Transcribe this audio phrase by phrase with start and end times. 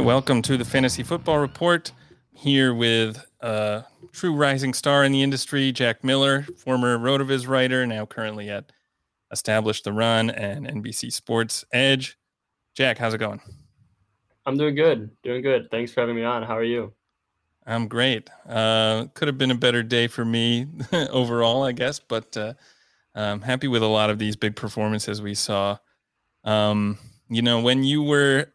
[0.00, 1.92] Welcome to the Fantasy Football Report.
[2.32, 8.06] Here with a true rising star in the industry, Jack Miller, former RotoViz writer, now
[8.06, 8.72] currently at
[9.30, 12.16] Establish the Run and NBC Sports Edge.
[12.74, 13.40] Jack, how's it going?
[14.46, 15.68] I'm doing good, doing good.
[15.70, 16.44] Thanks for having me on.
[16.44, 16.94] How are you?
[17.66, 18.30] I'm great.
[18.48, 20.66] Uh, could have been a better day for me
[21.10, 22.54] overall, I guess, but uh,
[23.14, 25.76] I'm happy with a lot of these big performances we saw.
[26.44, 28.46] Um, you know, when you were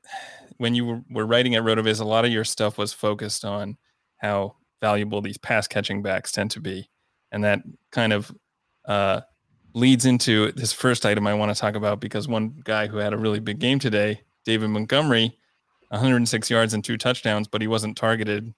[0.57, 3.77] when you were, writing at Rotoviz, a lot of your stuff was focused on
[4.17, 6.89] how valuable these pass catching backs tend to be,
[7.31, 8.31] and that kind of
[8.87, 9.21] uh,
[9.73, 13.13] leads into this first item I want to talk about because one guy who had
[13.13, 15.37] a really big game today, David Montgomery,
[15.89, 18.53] 106 yards and two touchdowns, but he wasn't targeted.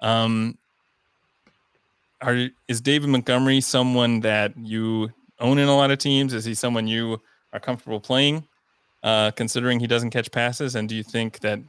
[0.00, 0.58] Um,
[2.22, 6.32] are is David Montgomery someone that you own in a lot of teams?
[6.34, 7.20] Is he someone you
[7.52, 8.46] are comfortable playing?
[9.02, 10.74] Uh, considering he doesn't catch passes?
[10.74, 11.60] And do you think that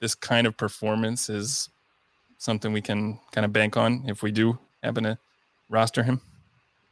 [0.00, 1.68] this kind of performance is
[2.38, 5.18] something we can kind of bank on if we do happen to
[5.68, 6.20] roster him?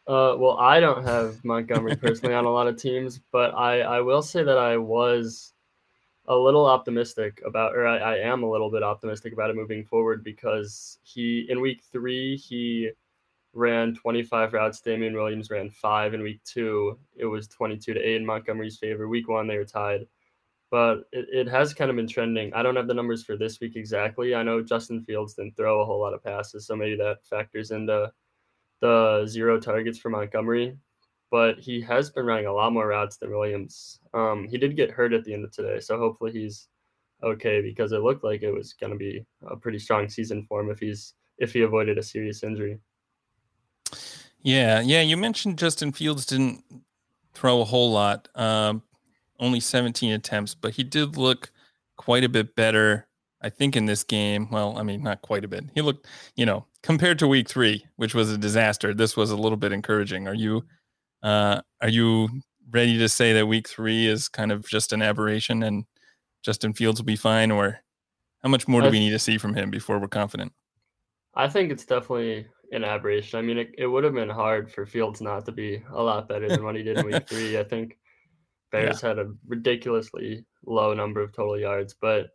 [0.07, 4.01] Uh, well, I don't have Montgomery personally on a lot of teams, but I, I
[4.01, 5.53] will say that I was
[6.27, 9.85] a little optimistic about, or I, I am a little bit optimistic about it moving
[9.85, 12.91] forward because he, in week three, he
[13.55, 14.81] ran 25 routes.
[14.81, 16.99] Damien Williams ran five in week two.
[17.17, 19.09] It was 22 to 8 in Montgomery's favor.
[19.09, 20.07] Week one, they were tied.
[20.71, 22.53] But it, it has kind of been trending.
[22.55, 24.35] I don't have the numbers for this week exactly.
[24.35, 27.71] I know Justin Fields didn't throw a whole lot of passes, so maybe that factors
[27.71, 28.11] into
[28.81, 30.77] the zero targets for Montgomery.
[31.31, 34.01] But he has been running a lot more routes than Williams.
[34.15, 36.69] Um, he did get hurt at the end of today, so hopefully he's
[37.23, 40.61] okay because it looked like it was going to be a pretty strong season for
[40.61, 42.79] him if he's if he avoided a serious injury.
[44.43, 45.01] Yeah, yeah.
[45.01, 46.65] You mentioned Justin Fields didn't
[47.35, 48.83] throw a whole lot, um,
[49.39, 51.51] only 17 attempts, but he did look
[51.97, 53.07] quite a bit better.
[53.41, 55.65] I think in this game, well, I mean, not quite a bit.
[55.75, 58.95] He looked, you know, compared to week three, which was a disaster.
[58.95, 60.29] This was a little bit encouraging.
[60.29, 60.65] Are you,
[61.23, 62.29] uh, are you
[62.71, 65.85] ready to say that week three is kind of just an aberration and
[66.43, 67.81] Justin Fields will be fine, or
[68.43, 70.53] how much more do we need to see from him before we're confident?
[71.35, 73.39] I think it's definitely an aberration.
[73.39, 76.29] I mean, it, it would have been hard for Fields not to be a lot
[76.29, 77.59] better than what he did in week three.
[77.59, 77.99] I think
[78.73, 79.11] Bears yeah.
[79.11, 82.31] had a ridiculously low number of total yards, but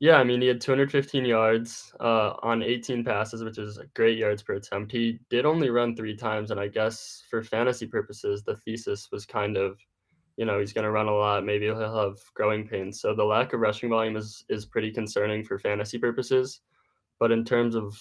[0.00, 4.42] yeah, I mean, he had 215 yards uh, on 18 passes, which is great yards
[4.42, 4.90] per attempt.
[4.92, 9.26] He did only run three times, and I guess for fantasy purposes, the thesis was
[9.26, 9.78] kind of,
[10.38, 11.44] you know, he's going to run a lot.
[11.44, 12.98] Maybe he'll have growing pains.
[12.98, 16.62] So the lack of rushing volume is is pretty concerning for fantasy purposes.
[17.18, 17.94] But in terms of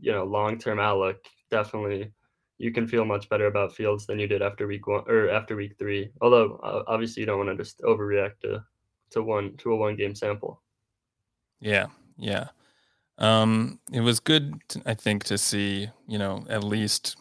[0.00, 1.18] you know long term outlook,
[1.50, 2.12] definitely
[2.58, 5.56] you can feel much better about Fields than you did after week one or after
[5.56, 6.10] week three.
[6.20, 8.64] Although uh, obviously you don't want to just overreact to
[9.10, 10.62] to one to a one game sample.
[11.60, 12.48] Yeah, yeah.
[13.18, 17.16] Um, it was good, to, I think, to see you know at least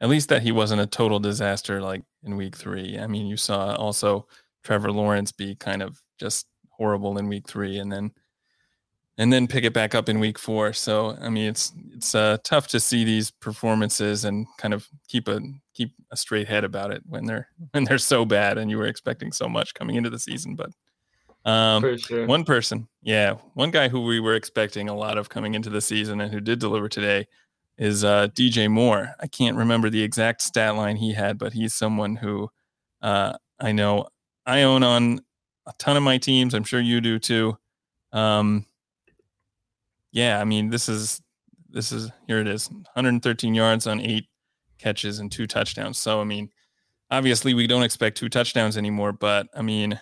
[0.00, 2.98] at least that he wasn't a total disaster like in week three.
[2.98, 4.26] I mean, you saw also
[4.64, 8.12] Trevor Lawrence be kind of just horrible in week three, and then
[9.18, 10.72] and then pick it back up in week four.
[10.72, 15.28] So I mean, it's it's uh, tough to see these performances and kind of keep
[15.28, 15.40] a
[15.74, 18.86] keep a straight head about it when they're when they're so bad and you were
[18.86, 20.56] expecting so much coming into the season.
[20.56, 20.70] But
[21.44, 22.26] um, sure.
[22.26, 25.80] one person, yeah, one guy who we were expecting a lot of coming into the
[25.80, 27.26] season and who did deliver today
[27.78, 29.14] is uh, DJ Moore.
[29.18, 32.48] I can't remember the exact stat line he had, but he's someone who
[33.02, 34.06] uh, I know
[34.46, 35.20] I own on
[35.66, 36.54] a ton of my teams.
[36.54, 37.58] I'm sure you do too.
[38.12, 38.66] Um,
[40.12, 41.20] yeah, I mean, this is
[41.70, 44.26] this is here it is 113 yards on eight
[44.78, 45.98] catches and two touchdowns.
[45.98, 46.50] So, I mean,
[47.10, 49.98] obviously we don't expect two touchdowns anymore, but I mean,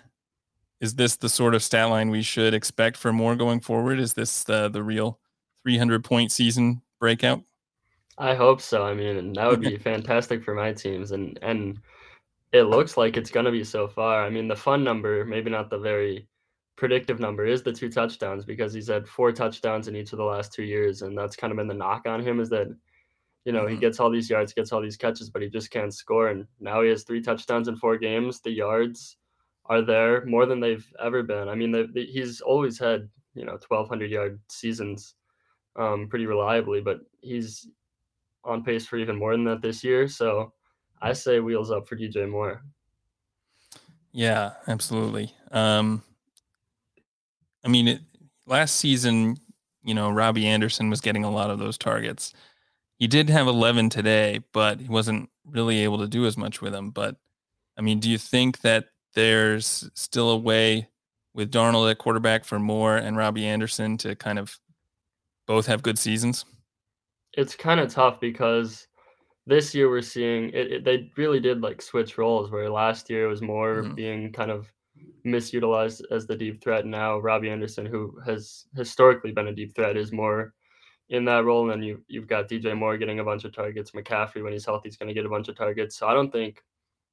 [0.81, 4.01] is this the sort of stat line we should expect for more going forward?
[4.01, 5.21] Is this the, the real
[5.63, 7.43] 300 point season breakout?
[8.19, 8.85] I hope so.
[8.85, 11.79] I mean, that would be fantastic for my teams, and and
[12.53, 14.25] it looks like it's going to be so far.
[14.25, 16.27] I mean, the fun number, maybe not the very
[16.81, 20.25] predictive number, is the two touchdowns because he's had four touchdowns in each of the
[20.25, 22.75] last two years, and that's kind of been the knock on him is that
[23.45, 23.75] you know mm-hmm.
[23.75, 26.29] he gets all these yards, gets all these catches, but he just can't score.
[26.29, 28.41] And now he has three touchdowns in four games.
[28.41, 29.19] The yards
[29.67, 31.51] are there more than they've ever been.
[31.51, 35.17] I mean, the, the, he's always had you know 1,200 yard seasons
[35.77, 37.69] um, pretty reliably, but he's
[38.43, 40.09] on pace for even more than that this year.
[40.09, 40.55] So
[41.03, 42.63] I say wheels up for DJ Moore.
[44.13, 45.35] Yeah, absolutely.
[45.53, 46.03] Um,
[47.65, 48.01] I mean, it,
[48.47, 49.37] last season,
[49.83, 52.33] you know, Robbie Anderson was getting a lot of those targets.
[52.97, 56.73] He did have 11 today, but he wasn't really able to do as much with
[56.73, 56.91] them.
[56.91, 57.17] But
[57.79, 60.89] I mean, do you think that there's still a way
[61.35, 64.59] with Darnold at quarterback for Moore and Robbie Anderson to kind of
[65.47, 66.45] both have good seasons?
[67.33, 68.87] It's kind of tough because
[69.47, 73.25] this year we're seeing it, it, they really did like switch roles where last year
[73.25, 73.95] it was more mm-hmm.
[73.95, 74.71] being kind of
[75.25, 76.87] misutilized as the deep threat.
[76.87, 80.55] Now robbie anderson who has historically been a deep threat is more
[81.09, 81.63] in that role.
[81.63, 83.93] And then you, you've got dj moore getting a bunch of targets.
[83.93, 85.97] Mccaffrey when he's healthy is going to get a bunch of targets.
[85.97, 86.63] So i don't think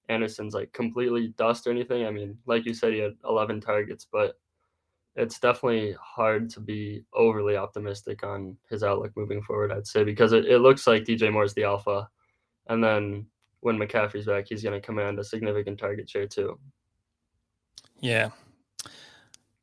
[0.10, 2.06] anderson's like completely dust or anything.
[2.06, 4.40] I mean like you said he had 11 targets but
[5.16, 10.32] it's definitely hard to be overly optimistic on his outlook moving forward i'd say because
[10.32, 12.08] it, it looks like dj moore's the alpha.
[12.70, 13.26] And then
[13.62, 16.60] when McCaffrey's back, he's going to command a significant target share too.
[18.00, 18.30] Yeah.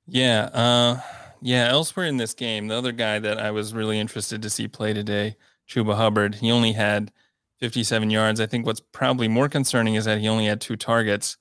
[0.06, 0.50] Yeah.
[0.52, 1.00] Uh,
[1.40, 1.68] yeah.
[1.68, 4.92] Elsewhere in this game, the other guy that I was really interested to see play
[4.92, 5.36] today,
[5.68, 7.12] Chuba Hubbard, he only had
[7.60, 8.40] 57 yards.
[8.40, 11.36] I think what's probably more concerning is that he only had two targets,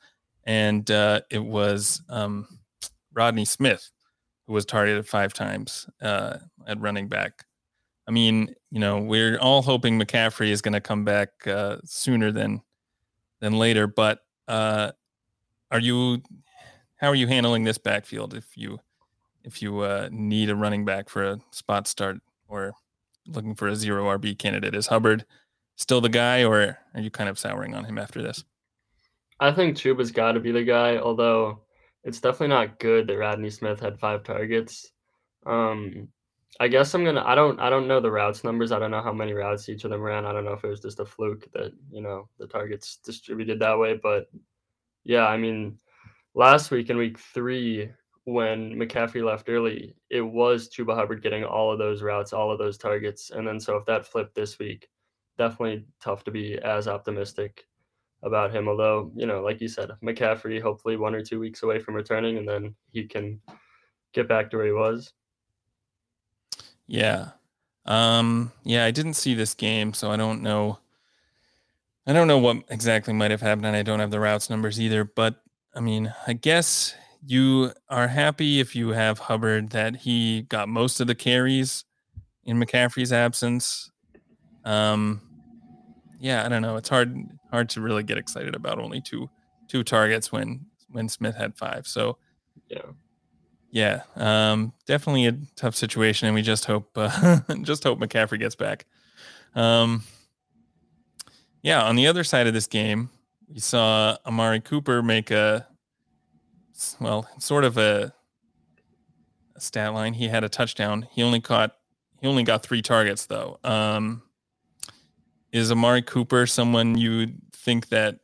[0.46, 2.48] and uh, it was um,
[3.14, 3.92] Rodney Smith
[4.48, 6.38] who was targeted five times uh,
[6.68, 7.46] at running back.
[8.08, 12.32] I mean, you know, we're all hoping McCaffrey is going to come back uh, sooner
[12.32, 12.62] than
[13.40, 13.88] than later.
[13.88, 14.92] But uh,
[15.72, 16.22] are you?
[17.04, 18.80] How are you handling this backfield if you
[19.44, 22.76] if you uh, need a running back for a spot start or
[23.28, 24.74] looking for a zero RB candidate?
[24.74, 25.26] Is Hubbard
[25.76, 28.46] still the guy, or are you kind of souring on him after this?
[29.42, 31.60] I think Chuba's got to be the guy, although
[32.06, 34.94] it's definitely not good that Rodney Smith had five targets.
[35.46, 36.08] Um,
[36.62, 37.26] I guess I'm gonna.
[37.26, 37.60] I don't.
[37.60, 38.72] I don't know the routes numbers.
[38.72, 40.26] I don't know how many routes each of them ran.
[40.26, 43.60] I don't know if it was just a fluke that you know the targets distributed
[43.60, 44.00] that way.
[44.02, 44.32] But
[45.04, 45.78] yeah, I mean,
[46.34, 47.90] last week in week three,
[48.26, 52.58] when McCaffrey left early, it was Chuba Hubbard getting all of those routes, all of
[52.58, 54.90] those targets, and then so if that flipped this week,
[55.38, 57.66] definitely tough to be as optimistic
[58.24, 58.68] about him.
[58.68, 62.38] Although you know, like you said, McCaffrey hopefully one or two weeks away from returning,
[62.38, 63.42] and then he can
[64.14, 65.14] get back to where he was.
[66.88, 67.32] Yeah.
[67.86, 70.80] Um, yeah, I didn't see this game, so I don't know.
[72.08, 74.80] I don't know what exactly might have happened, and I don't have the routes numbers
[74.80, 75.04] either.
[75.04, 75.43] But
[75.76, 81.00] I mean, I guess you are happy if you have Hubbard that he got most
[81.00, 81.86] of the carries
[82.44, 83.90] in McCaffrey's absence.
[84.66, 85.22] Um,
[86.20, 86.78] yeah, I don't know.
[86.78, 87.16] It's hard
[87.52, 89.30] hard to really get excited about only two
[89.68, 91.88] two targets when when Smith had five.
[91.88, 92.18] So
[92.68, 92.92] yeah,
[93.72, 98.56] yeah, um, definitely a tough situation, and we just hope uh, just hope McCaffrey gets
[98.56, 98.86] back.
[99.56, 100.04] Um,
[101.62, 103.10] yeah, on the other side of this game,
[103.54, 105.68] we saw Amari Cooper make a
[107.00, 108.12] well, sort of a,
[109.56, 110.14] a stat line.
[110.14, 111.08] He had a touchdown.
[111.12, 111.76] He only caught
[112.20, 113.60] he only got three targets though.
[113.64, 114.24] Um,
[115.52, 118.20] is Amari Cooper someone you think that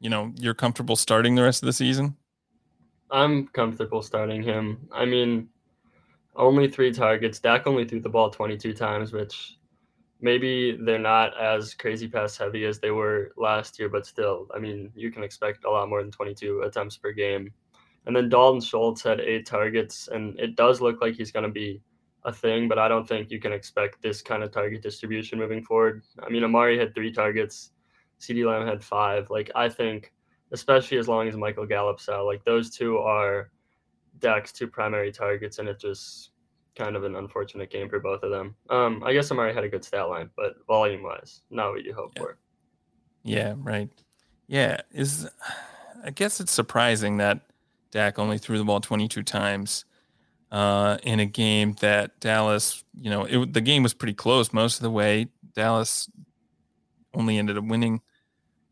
[0.00, 2.16] you know you're comfortable starting the rest of the season?
[3.10, 4.88] I'm comfortable starting him.
[4.90, 5.48] I mean,
[6.34, 7.38] only three targets.
[7.38, 9.55] Dak only threw the ball 22 times, which
[10.20, 14.58] maybe they're not as crazy pass heavy as they were last year, but still, I
[14.58, 17.52] mean, you can expect a lot more than 22 attempts per game.
[18.06, 21.50] And then Dalton Schultz had eight targets, and it does look like he's going to
[21.50, 21.80] be
[22.24, 25.62] a thing, but I don't think you can expect this kind of target distribution moving
[25.62, 26.02] forward.
[26.22, 27.72] I mean, Amari had three targets,
[28.20, 29.28] CeeDee Lamb had five.
[29.30, 30.12] Like, I think
[30.52, 32.26] especially as long as Michael Gallup's out.
[32.26, 33.50] Like those two are
[34.18, 36.30] Dak's two primary targets, and it just
[36.76, 38.54] kind of an unfortunate game for both of them.
[38.70, 41.94] Um, I guess Amari had a good stat line, but volume wise, not what you
[41.94, 42.22] hope yeah.
[42.22, 42.38] for.
[43.24, 43.88] Yeah, right.
[44.46, 45.28] Yeah, is
[46.04, 47.40] I guess it's surprising that
[47.90, 49.84] Dak only threw the ball 22 times
[50.52, 54.76] uh, in a game that Dallas, you know, it, the game was pretty close most
[54.76, 55.26] of the way.
[55.54, 56.08] Dallas
[57.14, 58.00] only ended up winning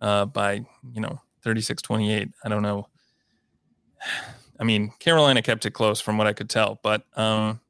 [0.00, 2.28] uh, by, you know, 36 28.
[2.44, 2.88] I don't know.
[4.60, 7.60] I mean, Carolina kept it close from what I could tell, but um,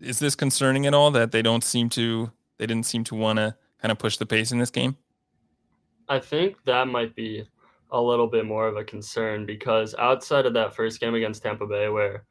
[0.00, 3.38] is this concerning at all that they don't seem to, they didn't seem to want
[3.38, 4.96] to kind of push the pace in this game?
[6.08, 7.46] I think that might be
[7.90, 11.66] a little bit more of a concern because outside of that first game against Tampa
[11.66, 12.24] Bay, where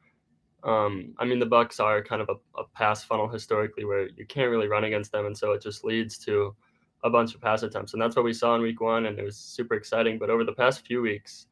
[0.62, 4.26] um, I mean the Bucs are kind of a, a, pass funnel historically, where you
[4.26, 6.54] can't really run against them, and so it just leads to
[7.02, 9.24] a bunch of pass attempts, and that's what we saw in Week One, and it
[9.24, 10.18] was super exciting.
[10.18, 11.46] But over the past few weeks,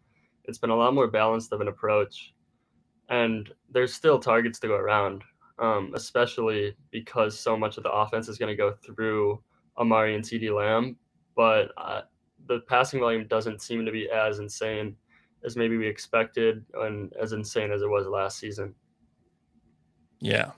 [0.45, 2.33] it's been a lot more balanced of an approach,
[3.11, 5.23] and there's still targets to go around,
[5.62, 9.40] um, especially because so much of the offense is going to go through
[9.78, 10.97] Amari and CeeDee Lamb.
[11.37, 12.02] But uh,
[12.49, 14.97] the passing volume doesn't seem to be as insane
[15.45, 18.75] as maybe we expected and as insane as it was last season.
[20.21, 20.50] Yeah.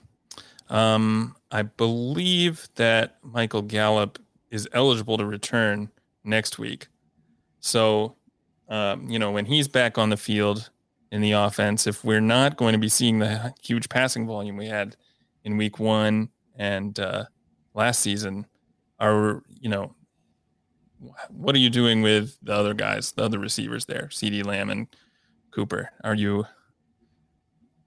[0.69, 4.19] Um, I believe that Michael Gallup
[4.49, 5.91] is eligible to return
[6.23, 6.87] next week.
[7.59, 8.15] So,
[8.69, 10.71] um, you know, when he's back on the field
[11.15, 14.67] in the offense, if we're not going to be seeing the huge passing volume we
[14.67, 14.97] had
[15.45, 17.23] in week one and uh,
[17.73, 18.45] last season,
[18.99, 19.95] our, you know,
[21.29, 24.87] what are you doing with the other guys, the other receivers there, CeeDee Lamb and
[25.51, 25.89] Cooper?
[26.03, 26.39] Are you?
[26.39, 26.45] you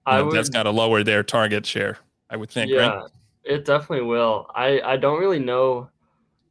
[0.07, 1.99] I would, that's got to lower their target share,
[2.31, 2.71] I would think.
[2.71, 3.11] Yeah, right?
[3.43, 4.47] it definitely will.
[4.55, 5.87] I I don't really know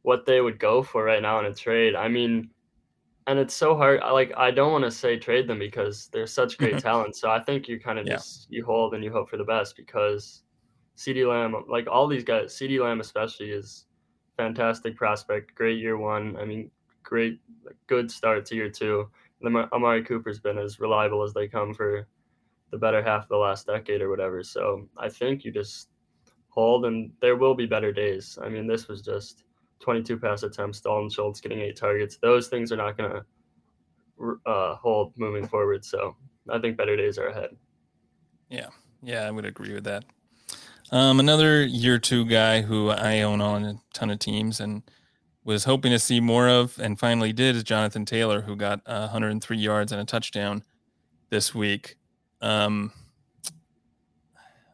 [0.03, 1.93] what they would go for right now in a trade.
[1.93, 2.51] I mean,
[3.29, 4.01] and it's so hard.
[4.11, 7.15] Like I don't want to say trade them because they're such great talent.
[7.15, 8.15] So I think you kind of yeah.
[8.15, 10.41] just you hold and you hope for the best because
[10.97, 13.85] CeeDee Lamb, like all these guys, CeeDee Lamb especially is
[14.35, 16.37] fantastic prospect, great year one.
[16.37, 16.71] I mean,
[17.03, 17.39] great,
[17.85, 19.07] good start to year two.
[19.43, 22.07] And Amari Cooper's been as reliable as they come for
[22.71, 24.41] the better half of the last decade or whatever.
[24.41, 25.89] So I think you just
[26.49, 28.39] hold, and there will be better days.
[28.43, 29.43] I mean, this was just
[29.79, 32.17] 22 pass attempts, Dalton Schultz getting eight targets.
[32.21, 35.85] Those things are not going to uh, hold moving forward.
[35.85, 36.15] So
[36.49, 37.55] I think better days are ahead.
[38.49, 38.67] Yeah,
[39.01, 40.03] yeah, I would agree with that.
[40.91, 44.81] Um, another year two guy who I own on a ton of teams and
[45.43, 49.07] was hoping to see more of and finally did is Jonathan Taylor, who got uh,
[49.07, 50.63] 103 yards and a touchdown
[51.29, 51.95] this week.
[52.41, 52.91] Um,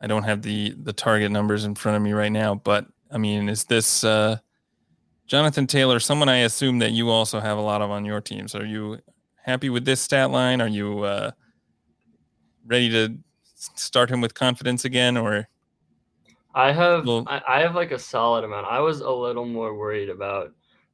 [0.01, 3.17] I don't have the the target numbers in front of me right now, but I
[3.17, 4.37] mean, is this uh,
[5.27, 8.53] Jonathan Taylor someone I assume that you also have a lot of on your teams?
[8.55, 8.99] Are you
[9.35, 10.61] happy with this stat line?
[10.61, 11.31] Are you uh,
[12.65, 13.17] ready to
[13.75, 15.47] start him with confidence again, or
[16.53, 18.67] I have well, I, I have like a solid amount.
[18.67, 20.53] I was a little more worried about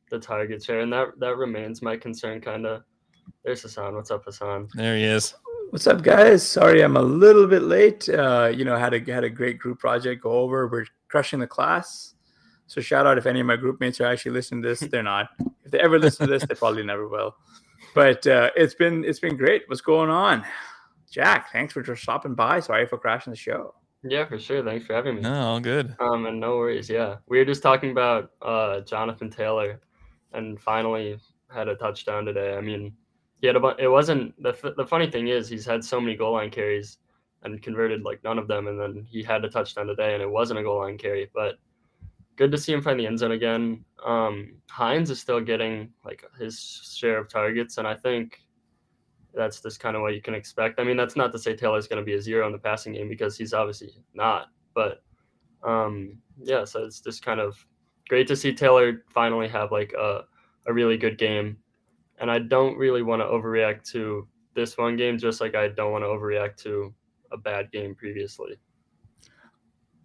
[0.10, 2.42] the target share, and that that remains my concern.
[2.42, 2.84] Kind of.
[3.44, 3.96] There's Hasan.
[3.96, 4.68] What's up, Hasan?
[4.74, 5.34] There he is.
[5.70, 6.46] What's up, guys?
[6.46, 8.10] Sorry, I'm a little bit late.
[8.10, 10.68] Uh, you know, had a had a great group project go over.
[10.68, 12.11] We're crushing the class.
[12.72, 14.80] So shout out if any of my group mates are actually listening to this.
[14.80, 15.28] They're not.
[15.66, 17.36] If they ever listen to this, they probably never will.
[17.94, 19.64] But uh, it's been it's been great.
[19.68, 20.46] What's going on,
[21.12, 21.52] Jack?
[21.52, 22.62] Thanks for just stopping by.
[22.62, 23.74] Sorry for crashing the show.
[24.04, 24.64] Yeah, for sure.
[24.64, 25.22] Thanks for having me.
[25.22, 25.98] No, all good.
[26.00, 26.90] Um, and no worries.
[26.90, 29.82] Yeah, we were just talking about uh Jonathan Taylor,
[30.32, 31.20] and finally
[31.54, 32.56] had a touchdown today.
[32.56, 32.94] I mean,
[33.42, 36.36] he had a it wasn't the the funny thing is he's had so many goal
[36.36, 37.00] line carries
[37.44, 40.32] and converted like none of them, and then he had a touchdown today, and it
[40.32, 41.56] wasn't a goal line carry, but
[42.36, 43.84] good to see him find the end zone again.
[44.06, 46.60] Um, Hines is still getting like his
[46.98, 48.40] share of targets, and I think
[49.34, 50.80] that's just kind of what you can expect.
[50.80, 52.94] I mean, that's not to say Taylor's going to be a zero in the passing
[52.94, 54.48] game because he's obviously not.
[54.74, 55.04] But
[55.64, 57.66] um, yeah, so it's just kind of
[58.10, 60.24] great to see Taylor finally have like a,
[60.68, 61.58] a really good game.
[62.20, 65.92] And I don't really want to overreact to this one game, just like I don't
[65.92, 66.94] want to overreact to
[67.32, 68.60] a bad game previously.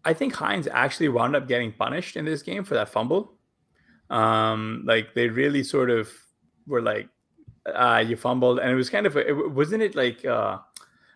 [0.06, 3.34] I think Hines actually wound up getting punished in this game for that fumble.
[4.08, 6.08] Um, like they really sort of
[6.66, 7.08] were like,
[7.66, 10.58] uh, you fumbled, and it was kind of it, wasn't it like uh,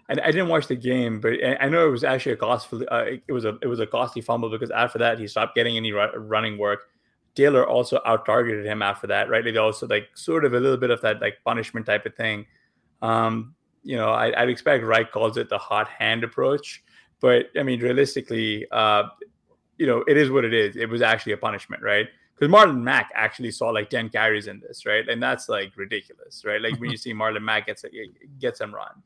[0.09, 2.87] I, I, didn't watch the game, but I know it was actually a costly.
[2.88, 5.76] Uh, it was a it was a costly fumble because after that he stopped getting
[5.76, 6.88] any running work.
[7.37, 9.47] Taylor also out targeted him after that, right?
[9.47, 12.47] It also like sort of a little bit of that like punishment type of thing.
[13.02, 13.54] Um,
[13.85, 16.82] you know, I, would expect Reich calls it the hot hand approach,
[17.20, 19.04] but I mean, realistically, uh,
[19.78, 20.76] you know, it is what it is.
[20.76, 22.08] It was actually a punishment, right?
[22.40, 25.06] because Marlon Mack actually saw like 10 carries in this, right?
[25.06, 26.60] And that's like ridiculous, right?
[26.60, 27.84] Like when you see Marlon Mack gets
[28.38, 29.02] gets him run,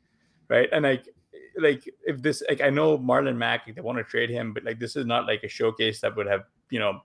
[0.49, 0.69] right?
[0.73, 1.09] And like
[1.57, 4.79] like if this like I know Marlon Mack they want to trade him, but like
[4.79, 7.01] this is not like a showcase that would have you know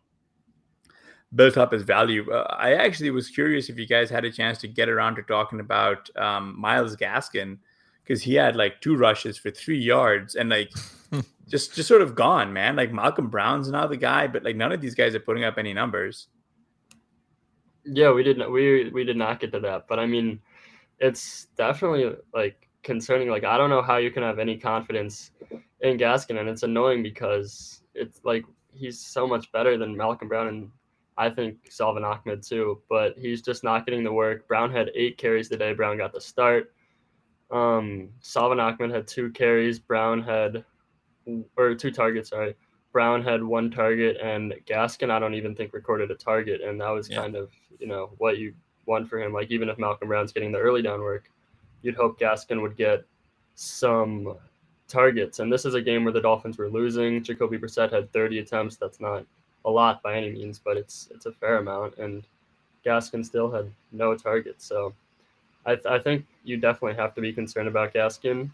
[1.33, 2.31] built up his value.
[2.31, 5.23] Uh, I actually was curious if you guys had a chance to get around to
[5.23, 7.57] talking about um, Myles Gaskin
[8.09, 10.71] because he had like two rushes for three yards and like
[11.47, 12.75] just just sort of gone, man.
[12.75, 15.59] Like Malcolm Brown's now the guy, but like none of these guys are putting up
[15.59, 16.27] any numbers.
[17.85, 20.41] Yeah, we didn't we we did not get to that, but I mean,
[20.97, 23.29] it's definitely like concerning.
[23.29, 25.29] Like I don't know how you can have any confidence
[25.81, 30.47] in Gaskin, and it's annoying because it's like he's so much better than Malcolm Brown
[30.47, 30.71] and
[31.15, 34.47] I think Salvon Ahmed too, but he's just not getting the work.
[34.47, 35.73] Brown had eight carries today.
[35.73, 36.73] Brown got the start.
[37.51, 39.79] Um, Salvon Ahmed had two carries.
[39.79, 40.63] Brown had,
[41.57, 42.55] or two targets, sorry.
[42.91, 46.61] Brown had one target, and Gaskin, I don't even think recorded a target.
[46.61, 47.17] And that was yeah.
[47.17, 48.53] kind of, you know, what you
[48.85, 49.33] want for him.
[49.33, 51.29] Like, even if Malcolm Brown's getting the early down work,
[51.81, 53.03] you'd hope Gaskin would get
[53.55, 54.35] some
[54.87, 55.39] targets.
[55.39, 57.23] And this is a game where the Dolphins were losing.
[57.23, 58.75] Jacoby Brissett had 30 attempts.
[58.75, 59.25] That's not
[59.65, 61.97] a lot by any means, but it's it's a fair amount.
[61.97, 62.25] And
[62.85, 64.93] Gaskin still had no targets, so
[65.65, 68.49] I, th- I think you definitely have to be concerned about Gaskin.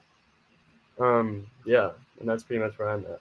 [1.00, 3.20] Um, yeah, and that's pretty much where I'm at.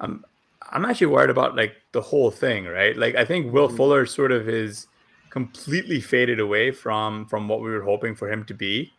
[0.00, 0.24] I'm
[0.70, 2.96] I'm actually worried about like the whole thing, right?
[2.96, 3.76] Like I think Will mm-hmm.
[3.76, 4.86] Fuller sort of is
[5.30, 8.92] completely faded away from from what we were hoping for him to be.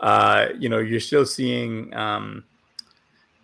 [0.00, 2.44] Uh, you know, you're still seeing um,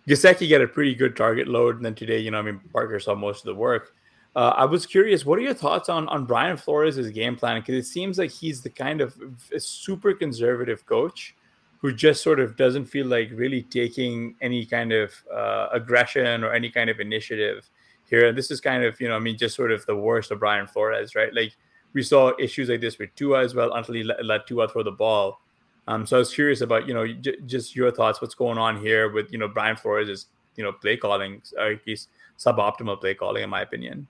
[0.07, 2.99] Gesicki get a pretty good target load, and then today, you know, I mean, Parker
[2.99, 3.93] saw most of the work.
[4.35, 7.59] Uh, I was curious, what are your thoughts on on Brian Flores' game plan?
[7.59, 9.15] Because it seems like he's the kind of
[9.57, 11.35] super conservative coach
[11.79, 16.53] who just sort of doesn't feel like really taking any kind of uh, aggression or
[16.53, 17.69] any kind of initiative
[18.09, 18.27] here.
[18.27, 20.39] And this is kind of, you know, I mean, just sort of the worst of
[20.39, 21.33] Brian Flores, right?
[21.33, 21.55] Like
[21.93, 24.83] we saw issues like this with Tua as well until he let, let Tua throw
[24.83, 25.39] the ball.
[25.87, 28.21] Um, so I was curious about you know j- just your thoughts.
[28.21, 31.87] What's going on here with you know Brian Flores' you know play calling, or at
[31.87, 34.07] least suboptimal play calling, in my opinion.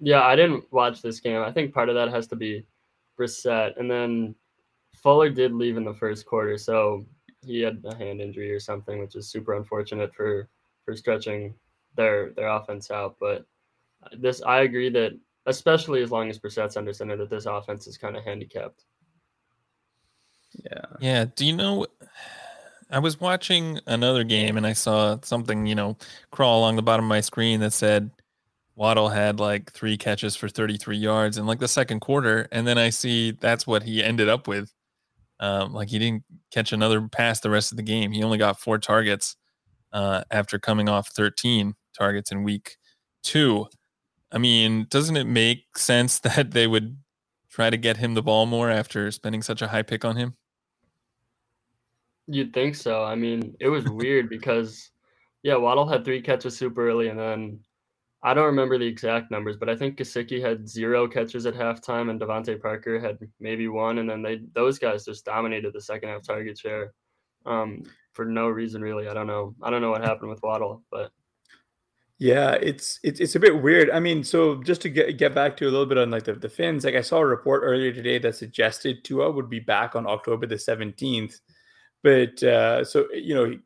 [0.00, 1.42] Yeah, I didn't watch this game.
[1.42, 2.64] I think part of that has to be
[3.18, 4.34] Brissett, and then
[4.94, 7.04] Fuller did leave in the first quarter, so
[7.44, 10.48] he had a hand injury or something, which is super unfortunate for
[10.84, 11.54] for stretching
[11.96, 13.16] their their offense out.
[13.20, 13.44] But
[14.18, 15.12] this, I agree that
[15.46, 18.84] especially as long as Brissett's under center, that this offense is kind of handicapped.
[20.64, 20.84] Yeah.
[21.00, 21.24] Yeah.
[21.34, 21.86] Do you know?
[22.92, 25.96] I was watching another game and I saw something, you know,
[26.32, 28.10] crawl along the bottom of my screen that said
[28.80, 32.48] Waddle had like three catches for 33 yards in like the second quarter.
[32.50, 34.72] And then I see that's what he ended up with.
[35.38, 38.10] Um, like he didn't catch another pass the rest of the game.
[38.10, 39.36] He only got four targets
[39.92, 42.78] uh, after coming off 13 targets in week
[43.22, 43.66] two.
[44.32, 46.96] I mean, doesn't it make sense that they would
[47.50, 50.36] try to get him the ball more after spending such a high pick on him?
[52.28, 53.04] You'd think so.
[53.04, 54.90] I mean, it was weird because,
[55.42, 57.60] yeah, Waddle had three catches super early, and then
[58.22, 62.10] I don't remember the exact numbers, but I think Gesicki had zero catches at halftime,
[62.10, 66.10] and DeVante Parker had maybe one, and then they those guys just dominated the second
[66.10, 66.92] half target share
[67.46, 69.08] um, for no reason really.
[69.08, 69.54] I don't know.
[69.62, 71.12] I don't know what happened with Waddle, but
[72.18, 73.88] yeah, it's it's it's a bit weird.
[73.88, 76.34] I mean, so just to get get back to a little bit on like the,
[76.34, 79.96] the Finns, like I saw a report earlier today that suggested Tua would be back
[79.96, 81.40] on October the seventeenth.
[82.02, 83.58] But uh, so you know,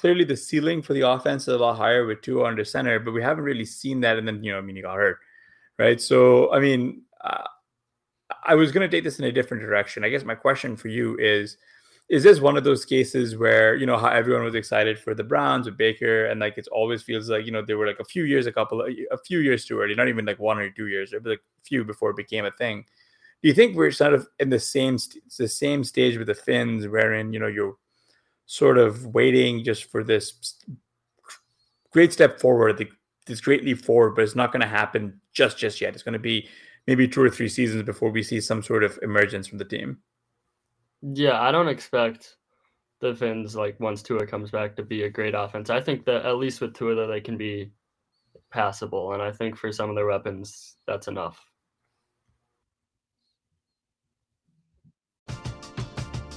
[0.00, 3.12] clearly the ceiling for the offense is a lot higher with Tua under center, but
[3.12, 4.16] we haven't really seen that.
[4.16, 5.18] And then you know, I mean, he got hurt,
[5.78, 6.00] right?
[6.00, 7.44] So I mean, uh,
[8.44, 10.02] I was going to take this in a different direction.
[10.02, 11.58] I guess my question for you is:
[12.08, 15.24] Is this one of those cases where you know how everyone was excited for the
[15.24, 18.04] Browns with Baker, and like it always feels like you know they were like a
[18.04, 20.86] few years, a couple, a few years too early, not even like one or two
[20.86, 22.84] years, but like a few before it became a thing
[23.42, 24.98] do you think we're sort of in the same
[25.38, 27.76] the same stage with the Finns, wherein you know you're
[28.50, 30.56] sort of waiting just for this
[31.92, 32.84] great step forward,
[33.24, 35.94] this great leap forward, but it's not going to happen just just yet.
[35.94, 36.48] It's going to be
[36.88, 39.98] maybe two or three seasons before we see some sort of emergence from the team.
[41.00, 42.38] Yeah, I don't expect
[42.98, 45.70] the Finns like once Tua comes back to be a great offense.
[45.70, 47.70] I think that at least with Tua that they can be
[48.50, 51.40] passable, and I think for some of their weapons that's enough.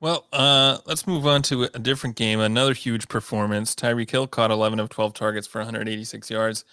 [0.00, 2.38] Well, uh, let's move on to a different game.
[2.38, 3.74] Another huge performance.
[3.74, 6.64] Tyreek Hill caught 11 of 12 targets for 186 yards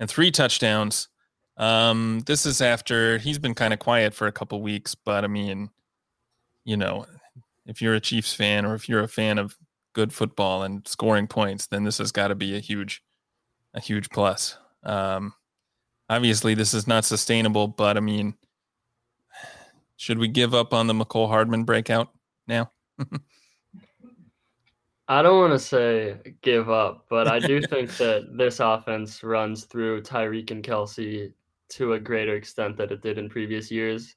[0.00, 1.08] and three touchdowns.
[1.56, 5.28] Um, this is after he's been kind of quiet for a couple weeks, but I
[5.28, 5.70] mean,
[6.64, 7.06] you know,
[7.66, 9.56] if you're a Chiefs fan or if you're a fan of
[9.92, 13.02] good football and scoring points, then this has got to be a huge,
[13.74, 14.56] a huge plus.
[14.82, 15.34] Um,
[16.08, 18.34] obviously, this is not sustainable, but I mean,
[19.96, 22.08] should we give up on the Mecole Hardman breakout?
[22.52, 22.70] Now?
[25.08, 29.64] I don't want to say give up, but I do think that this offense runs
[29.64, 31.32] through Tyreek and Kelce
[31.70, 34.14] to a greater extent than it did in previous years.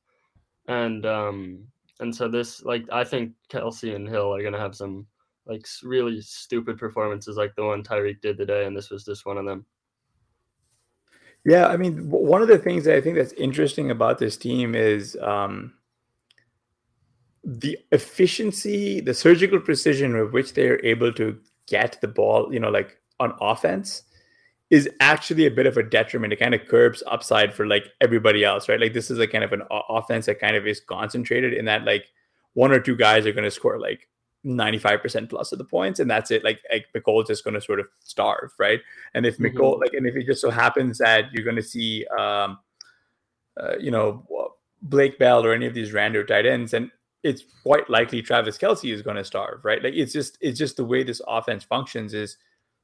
[0.67, 1.65] And um
[2.01, 5.07] and so this like I think Kelce and Hill are gonna have some
[5.45, 9.37] like really stupid performances like the one Tyreek did today, and this was just one
[9.37, 9.65] of them.
[11.45, 14.73] Yeah, I mean, one of the things that I think that's interesting about this team
[14.73, 15.73] is um,
[17.45, 22.59] the efficiency, the surgical precision with which they are able to get the ball, you
[22.59, 24.03] know, like on offense
[24.71, 26.33] is actually a bit of a detriment.
[26.33, 28.81] It kind of curbs upside for like everybody else, right?
[28.81, 31.85] Like this is a kind of an offense that kind of is concentrated in that
[31.85, 32.05] like
[32.53, 34.09] one or two guys are going to score like
[34.43, 36.43] 95% plus of the points and that's it.
[36.43, 38.81] Like, like Mecole's just going to sort of starve, right?
[39.13, 39.81] And if mm-hmm.
[39.81, 42.57] Like, and if it just so happens that you're going to see, um,
[43.59, 44.25] uh, you know,
[44.81, 46.91] Blake Bell or any of these random tight ends, and
[47.25, 49.83] it's quite likely Travis Kelce is going to starve, right?
[49.83, 52.37] Like it's just it's just the way this offense functions is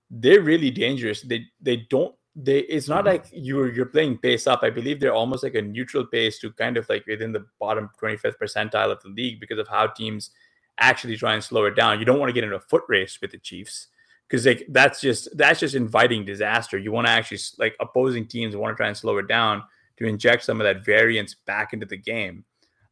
[0.10, 1.21] they're really dangerous.
[1.21, 3.08] They they don't they it's not mm-hmm.
[3.08, 4.62] like you're you're playing pace up.
[4.63, 7.91] I believe they're almost like a neutral pace to kind of like within the bottom
[8.01, 10.32] 25th percentile of the league because of how teams
[10.80, 11.99] actually try and slow it down.
[11.99, 13.89] You don't want to get in a foot race with the Chiefs
[14.27, 16.80] because like that's just that's just inviting disaster.
[16.80, 19.62] You want to actually like opposing teams want to try and slow it down
[19.97, 22.43] to inject some of that variance back into the game.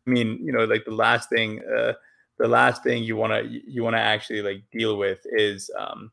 [0.08, 1.94] I mean, you know, like the last thing, uh,
[2.38, 6.12] the last thing you want to you want to actually like deal with is um,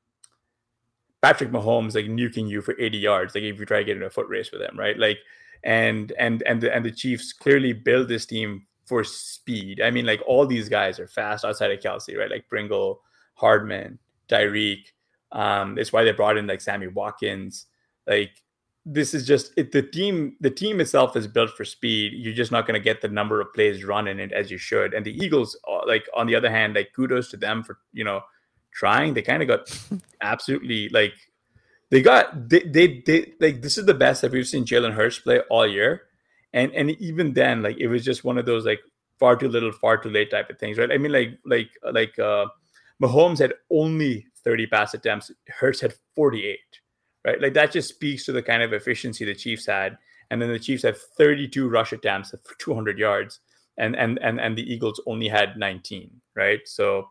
[1.22, 4.02] Patrick Mahomes like nuking you for 80 yards, like if you try to get in
[4.02, 4.98] a foot race with him, right?
[4.98, 5.18] Like,
[5.64, 9.80] and and and the, and the Chiefs clearly build this team for speed.
[9.80, 12.30] I mean, like all these guys are fast outside of Kelce, right?
[12.30, 13.00] Like Pringle,
[13.34, 14.84] Hardman, Tyreek.
[15.32, 17.66] Um, it's why they brought in like Sammy Watkins.
[18.06, 18.30] Like
[18.88, 22.12] this is just it, the team the team itself is built for speed.
[22.14, 24.58] You're just not going to get the number of plays run in it as you
[24.58, 24.94] should.
[24.94, 28.04] And the eagles uh, like on the other hand like kudos to them for you
[28.04, 28.20] know
[28.72, 29.12] trying.
[29.12, 31.14] They kind of got absolutely like
[31.90, 35.18] they got they, they they like this is the best that we've seen Jalen Hurts
[35.18, 36.02] play all year.
[36.52, 38.80] And and even then like it was just one of those like
[39.18, 40.92] far too little far too late type of things right?
[40.92, 42.46] I mean like like like uh
[43.02, 45.32] Mahomes had only 30 pass attempts.
[45.48, 46.58] Hurts had 48
[47.26, 47.40] right?
[47.42, 49.98] Like that just speaks to the kind of efficiency the Chiefs had.
[50.30, 53.40] And then the Chiefs had 32 rush attempts for 200 yards,
[53.76, 56.60] and and and and the Eagles only had 19, right?
[56.64, 57.08] So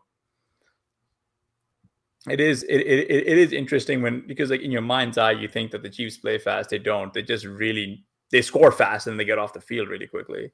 [2.28, 5.46] it is it, it, it is interesting when because like in your mind's eye you
[5.46, 7.12] think that the Chiefs play fast, they don't.
[7.12, 10.50] They just really they score fast and they get off the field really quickly.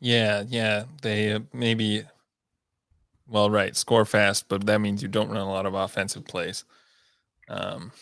[0.00, 2.04] Yeah, yeah, they uh, maybe
[3.28, 6.64] well, right, score fast, but that means you don't run a lot of offensive plays.
[7.48, 7.92] Um,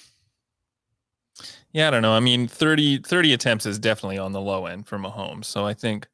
[1.72, 2.12] yeah, I don't know.
[2.12, 5.46] I mean, 30, 30 attempts is definitely on the low end for Mahomes.
[5.46, 6.06] So I think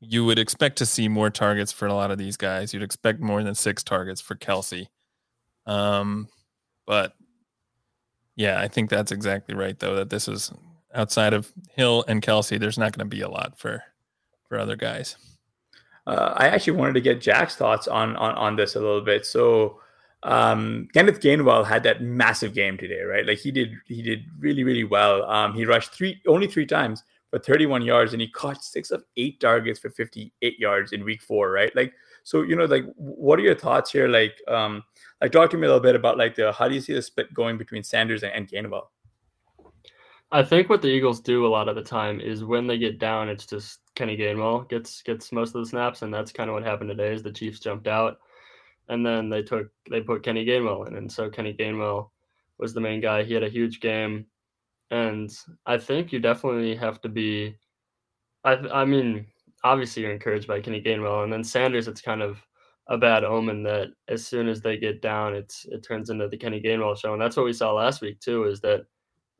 [0.00, 2.74] you would expect to see more targets for a lot of these guys.
[2.74, 4.88] You'd expect more than six targets for Kelce.
[5.66, 6.28] Um,
[6.86, 7.14] but
[8.36, 10.52] yeah, I think that's exactly right, though, that this is
[10.94, 13.82] outside of Hill and Kelce, there's not going to be a lot for
[14.48, 15.16] for other guys.
[16.06, 19.24] uh, I actually wanted to get Jack's thoughts on on on this a little bit.
[19.24, 19.80] So
[20.24, 23.26] um, Kenneth Gainwell had that massive game today, right?
[23.26, 25.22] Like he did, he did really, really well.
[25.30, 29.04] Um, he rushed three, only three times for 31 yards, and he caught six of
[29.16, 31.74] eight targets for 58 yards in week four, right?
[31.76, 34.08] Like, so you know, like, what are your thoughts here?
[34.08, 34.82] Like, um,
[35.20, 37.02] like talk to me a little bit about like the how do you see the
[37.02, 38.86] split going between Sanders and, and Gainwell?
[40.32, 42.98] I think what the Eagles do a lot of the time is when they get
[42.98, 46.54] down, it's just Kenny Gainwell gets gets most of the snaps, and that's kind of
[46.54, 47.12] what happened today.
[47.12, 48.18] Is the Chiefs jumped out
[48.88, 52.10] and then they took they put Kenny Gainwell in, and so Kenny Gainwell
[52.58, 53.24] was the main guy.
[53.24, 54.26] He had a huge game,
[54.90, 55.30] and
[55.66, 57.56] I think you definitely have to be.
[58.44, 59.26] I I mean,
[59.64, 61.88] obviously you're encouraged by Kenny Gainwell, and then Sanders.
[61.88, 62.38] It's kind of
[62.88, 66.36] a bad omen that as soon as they get down, it's it turns into the
[66.36, 68.44] Kenny Gainwell show, and that's what we saw last week too.
[68.44, 68.82] Is that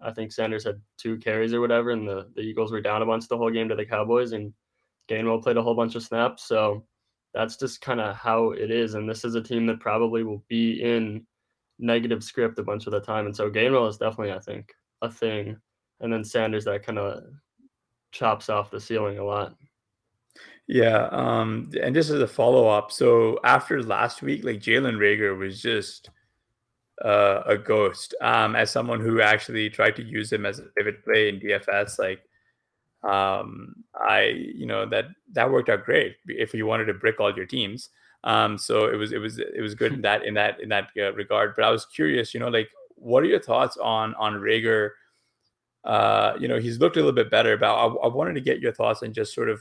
[0.02, 3.06] I think Sanders had two carries or whatever, and the the Eagles were down a
[3.06, 4.52] bunch the whole game to the Cowboys, and
[5.08, 6.86] Gainwell played a whole bunch of snaps, so
[7.34, 8.94] that's just kind of how it is.
[8.94, 11.26] And this is a team that probably will be in
[11.78, 13.26] negative script a bunch of the time.
[13.26, 15.56] And so Gainwell is definitely, I think, a thing.
[16.00, 17.24] And then Sanders that kind of
[18.12, 19.56] chops off the ceiling a lot.
[20.68, 21.08] Yeah.
[21.10, 22.92] Um, and this is a follow up.
[22.92, 26.10] So after last week, like Jalen Reagor was just
[27.04, 28.14] uh, a ghost.
[28.20, 31.98] Um, as someone who actually tried to use him as a pivot play in DFS,
[31.98, 32.20] like
[33.04, 34.22] um, I
[34.54, 37.90] you know that that worked out great if you wanted to brick all your teams.
[38.24, 40.88] Um, so it was it was it was good in that in that in that
[40.98, 41.54] uh, regard.
[41.56, 44.90] But I was curious, you know, like what are your thoughts on on Reagor?
[45.84, 48.60] Uh, you know, he's looked a little bit better, but I, I wanted to get
[48.60, 49.60] your thoughts on just sort of,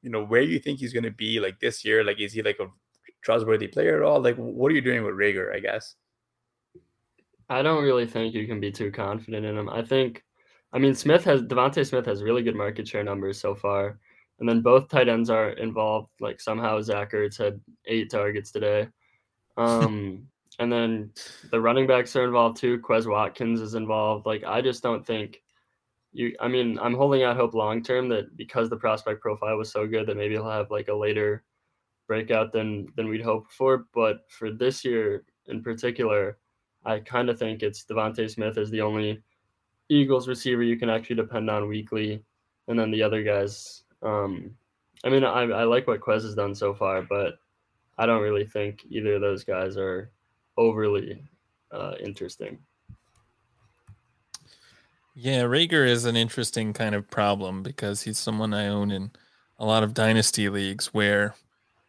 [0.00, 2.02] you know, where you think he's going to be like this year.
[2.02, 2.68] Like, is he like a
[3.20, 4.22] trustworthy player at all?
[4.22, 5.54] Like, what are you doing with Reagor?
[5.54, 5.96] I guess.
[7.50, 9.68] I don't really think you can be too confident in him.
[9.68, 10.24] I think
[10.76, 13.98] I mean, Smith has DeVonta Smith has really good market share numbers so far,
[14.40, 16.10] and then both tight ends are involved.
[16.20, 18.88] Like somehow Zach Ertz had eight targets today,
[19.56, 20.26] um,
[20.58, 21.12] and then
[21.50, 22.78] the running backs are involved too.
[22.78, 24.26] Quez Watkins is involved.
[24.26, 25.42] Like I just don't think
[26.12, 26.36] you.
[26.40, 29.86] I mean, I'm holding out hope long term that because the prospect profile was so
[29.86, 31.42] good that maybe he'll have like a later
[32.06, 33.86] breakout than than we'd hoped for.
[33.94, 36.36] But for this year in particular,
[36.84, 39.22] I kind of think it's DeVonta Smith is the only
[39.88, 42.22] Eagles receiver you can actually depend on weekly,
[42.68, 43.84] and then the other guys.
[44.02, 44.50] Um,
[45.04, 47.38] I mean, I, I like what Quez has done so far, but
[47.98, 50.10] I don't really think either of those guys are
[50.56, 51.22] overly
[51.70, 52.58] uh, interesting.
[55.14, 59.12] Yeah, Reagor is an interesting kind of problem because he's someone I own in
[59.58, 61.34] a lot of dynasty leagues where,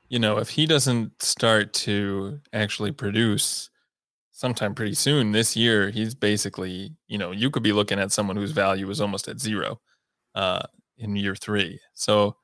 [0.07, 3.69] you know, if he doesn't start to actually produce,
[4.38, 8.38] sometime pretty soon this year he's basically you know you could be looking at someone
[8.38, 9.80] whose value is almost at zero
[10.36, 10.62] uh
[11.00, 11.80] in year three.
[11.95, 12.36] So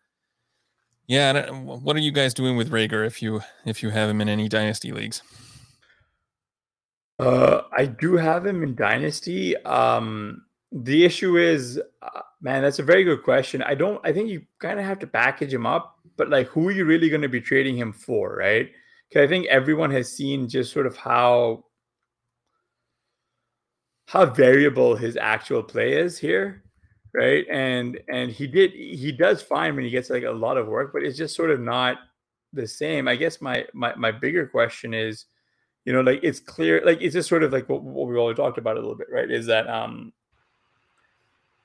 [1.06, 4.28] yeah what are you guys doing with Reagor if you if you have him in
[4.28, 5.22] any dynasty leagues?
[7.20, 9.56] Uh i do have him in dynasty.
[9.58, 13.62] Um the issue is uh, man that's a very good question.
[13.62, 16.70] I don't i think you kind of have to package him up but like who
[16.70, 18.72] are you really going to be trading him for right?
[19.10, 21.66] Because i think everyone has seen just sort of how
[24.06, 26.64] how variable his actual play is here
[27.14, 30.68] right and and he did he does fine when he gets like a lot of
[30.68, 31.98] work but it's just sort of not
[32.54, 35.26] the same i guess my my, my bigger question is
[35.86, 38.36] you know like it's clear like it's just sort of like what, what we already
[38.36, 40.12] talked about a little bit right is that um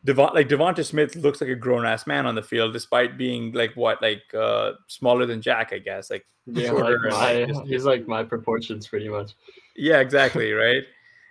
[0.05, 3.53] Devon, like DeVonta Smith looks like a grown ass man on the field, despite being
[3.53, 6.09] like what, like uh smaller than Jack, I guess.
[6.09, 9.33] Like yeah, like my, just, he's like my proportions pretty much.
[9.75, 10.85] Yeah, exactly, right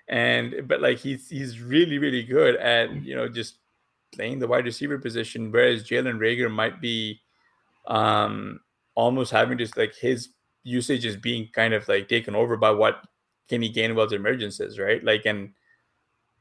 [0.07, 3.55] and but like he's he's really really good at you know just
[4.13, 7.19] playing the wide receiver position, whereas Jalen Reagor might be
[7.87, 8.59] um
[8.95, 10.29] almost having just like his
[10.63, 13.01] usage is being kind of like taken over by what
[13.49, 15.03] Kenny Gainwell's emergence is, right?
[15.03, 15.53] Like and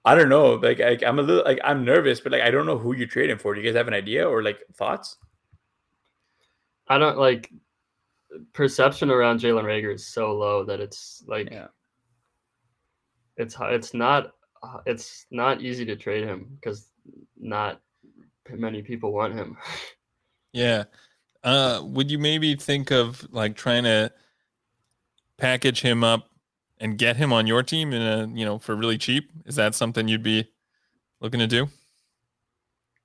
[0.05, 2.67] I don't know, like I, I'm a little like I'm nervous, but like I don't
[2.67, 3.55] know who you're trading for.
[3.55, 5.17] Do you guys have an idea or like thoughts?
[6.89, 7.51] I don't like
[8.53, 11.69] perception around Jalen Reagor is so low that it's like yeah
[13.37, 14.33] it's it's not
[14.87, 16.89] it's not easy to trade him because
[17.39, 17.81] not
[18.51, 19.57] many people want him.
[20.53, 20.85] yeah.
[21.45, 24.11] Uh, would you maybe think of like trying to
[25.37, 26.31] package him up
[26.79, 29.31] and get him on your team in a you know for really cheap?
[29.45, 30.49] Is that something you'd be
[31.21, 31.69] looking to do?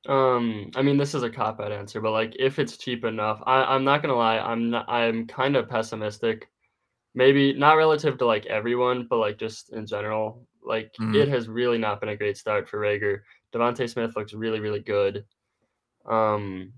[0.08, 3.42] Um, I mean, this is a cop out answer, but like if it's cheap enough,
[3.46, 6.50] I, I'm not gonna lie, I'm not, I'm kind of pessimistic
[7.14, 11.16] maybe not relative to like everyone, but like just in general, like mm.
[11.16, 13.22] it has really not been a great start for Reagor.
[13.54, 15.26] DeVonta Smith looks really, really good.
[16.06, 16.74] Um,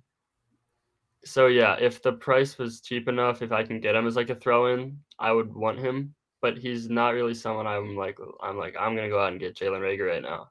[1.23, 4.29] so yeah, if the price was cheap enough, if I can get him as like
[4.29, 6.15] a throw in, I would want him.
[6.41, 9.55] But he's not really someone I'm like I'm like I'm gonna go out and get
[9.55, 10.49] Jalen Reagor right now.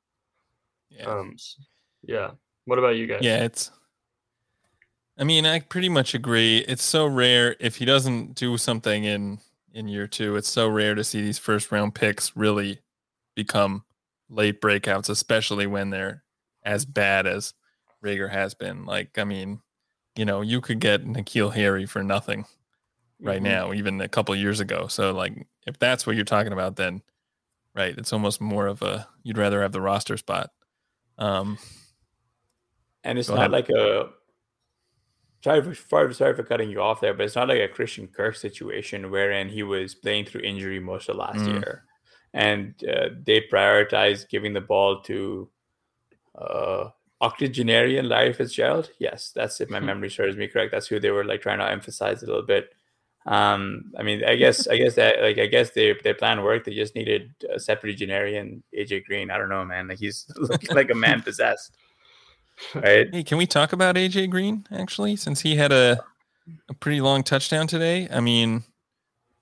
[0.89, 1.05] Yeah.
[1.05, 1.37] Um,
[2.03, 2.31] yeah.
[2.65, 3.21] What about you guys?
[3.23, 3.71] Yeah, it's.
[5.19, 6.59] I mean, I pretty much agree.
[6.67, 9.39] It's so rare if he doesn't do something in
[9.73, 10.37] in year two.
[10.37, 12.81] It's so rare to see these first round picks really
[13.35, 13.85] become
[14.29, 16.23] late breakouts, especially when they're
[16.63, 17.55] as bad as
[18.05, 18.85] Reagor has been.
[18.85, 19.61] Like, I mean,
[20.17, 22.45] you know, you could get N'Keal Harry for nothing
[23.21, 23.45] right Mhm.
[23.45, 24.87] now, even a couple years ago.
[24.89, 27.03] So, like, if that's what you're talking about, then
[27.75, 30.51] right, it's almost more of a you'd rather have the roster spot.
[31.19, 31.59] Um,
[33.05, 33.51] And it's not ahead.
[33.51, 34.11] like a
[35.43, 38.37] sorry for, sorry for cutting you off there, but it's not like a Christian Kirk
[38.37, 41.55] situation wherein he was playing through injury most of last Mm.
[41.55, 41.85] year,
[42.35, 45.49] and uh, they prioritized giving the ball to
[46.39, 48.91] uh, octogenarian Larry Fitzgerald.
[48.99, 50.73] Yes, that's if my memory serves me correct.
[50.73, 52.73] That's who they were like trying to emphasize a little bit.
[53.25, 56.67] Um, I mean, I guess I guess that like I guess they their plan worked.
[56.67, 59.31] They just needed a septuagenarian AJ Green.
[59.31, 59.87] I don't know, man.
[59.89, 61.77] Like he's looking like a man possessed.
[62.75, 63.09] Right.
[63.13, 65.17] Hey, can we talk about AJ Green actually?
[65.17, 66.03] Since he had a
[66.69, 68.09] a pretty long touchdown today.
[68.11, 68.65] I mean,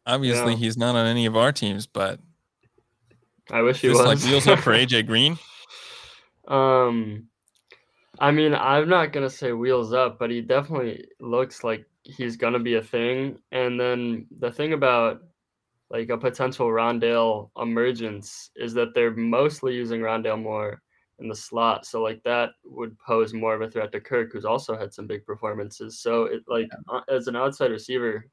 [0.06, 0.58] obviously Yeah.
[0.58, 2.20] he's not on any of our teams, but
[3.50, 3.98] I wish he was.
[4.00, 5.38] like wheels up for AJ Green.
[6.48, 7.28] Um,
[8.18, 12.58] I mean, I'm not gonna say wheels up, but he definitely looks like he's gonna
[12.58, 13.38] be a thing.
[13.52, 15.22] And then the thing about
[15.90, 20.82] like a potential Rondale emergence is that they're mostly using Rondale more
[21.20, 24.44] in the slot, so like that would pose more of a threat to Kirk, who's
[24.44, 26.00] also had some big performances.
[26.00, 28.26] So it like uh, as an outside receiver,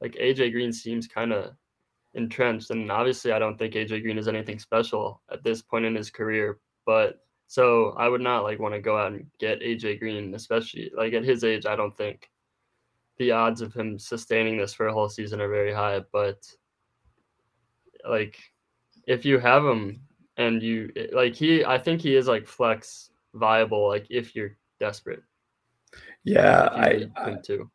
[0.00, 1.52] like AJ Green seems kind of
[2.14, 5.94] entrenched, and obviously I don't think AJ Green is anything special at this point in
[5.94, 10.00] his career, but so I would not like want to go out and get AJ
[10.00, 11.66] Green, especially like at his age.
[11.66, 12.28] I don't think
[13.18, 16.00] the odds of him sustaining this for a whole season are very high.
[16.12, 16.46] But
[18.08, 18.38] like,
[19.06, 20.00] if you have him
[20.36, 23.88] and you like he, I think he is like flex viable.
[23.88, 25.22] Like if you're desperate,
[26.24, 27.70] Yeah, I, I too.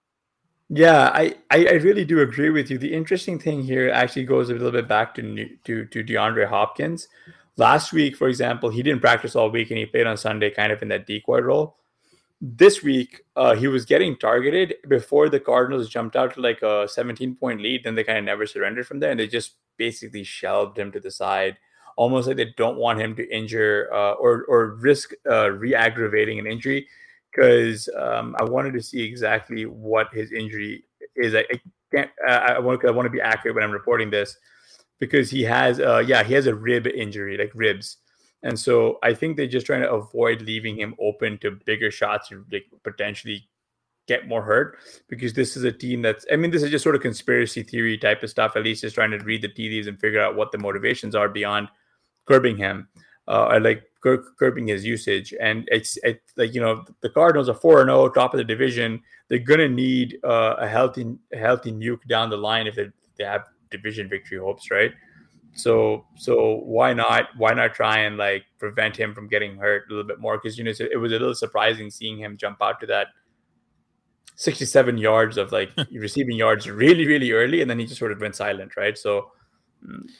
[0.69, 2.77] yeah, I, I I really do agree with you.
[2.77, 6.47] The interesting thing here actually goes a little bit back to New- to to DeAndre
[6.47, 7.07] Hopkins.
[7.57, 10.71] Last week, for example, he didn't practice all week and he played on Sunday, kind
[10.71, 11.77] of in that decoy role.
[12.41, 16.87] This week, uh, he was getting targeted before the Cardinals jumped out to like a
[16.87, 17.83] 17 point lead.
[17.83, 20.99] Then they kind of never surrendered from there, and they just basically shelved him to
[20.99, 21.57] the side,
[21.97, 26.47] almost like they don't want him to injure uh, or or risk uh, re-aggravating an
[26.47, 26.87] injury.
[27.31, 30.83] Because um, I wanted to see exactly what his injury
[31.15, 31.33] is.
[31.33, 31.61] I, I
[31.93, 32.11] can't.
[32.27, 32.83] Uh, I want.
[32.85, 34.35] I want to be accurate when I'm reporting this
[34.99, 35.79] because he has.
[35.79, 37.97] Uh, yeah, he has a rib injury, like ribs.
[38.43, 42.29] And so I think they're just trying to avoid leaving him open to bigger shots
[42.29, 43.47] to like potentially
[44.07, 44.77] get more hurt
[45.07, 47.97] because this is a team that's I mean this is just sort of conspiracy theory
[47.97, 50.35] type of stuff at least just trying to read the tea leaves and figure out
[50.35, 51.69] what the motivations are beyond
[52.25, 52.87] curbing him
[53.27, 55.33] uh, or like cur- curbing his usage.
[55.39, 59.01] And it's it's like you know the Cardinals are 4 0 top of the division.
[59.27, 62.89] They're going to need uh, a healthy a healthy Nuk down the line if they,
[63.17, 64.91] they have division victory hopes right?
[65.53, 69.93] So so why not why not try and like prevent him from getting hurt a
[69.93, 70.37] little bit more?
[70.37, 73.07] Because you know it was a little surprising seeing him jump out to that
[74.35, 78.21] 67 yards of like receiving yards really really early and then he just sort of
[78.21, 78.97] went silent right?
[78.97, 79.31] So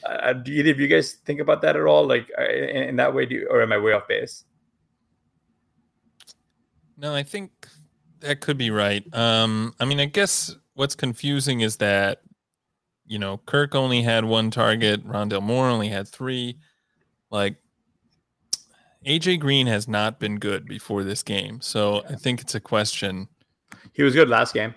[0.06, 2.96] uh, do either of you guys think about that at all like uh, in, in
[2.96, 4.44] that way do you, or am i way off base
[6.96, 7.50] No, I think
[8.20, 9.02] that could be right.
[9.14, 12.22] Um, I mean, I guess what's confusing is that
[13.06, 16.58] you know Kirk only had one target, Rondale Moore only had three.
[17.30, 17.56] Like
[19.04, 23.26] AJ Green has not been good before this game, so I think it's a question.
[23.92, 24.74] he was good last game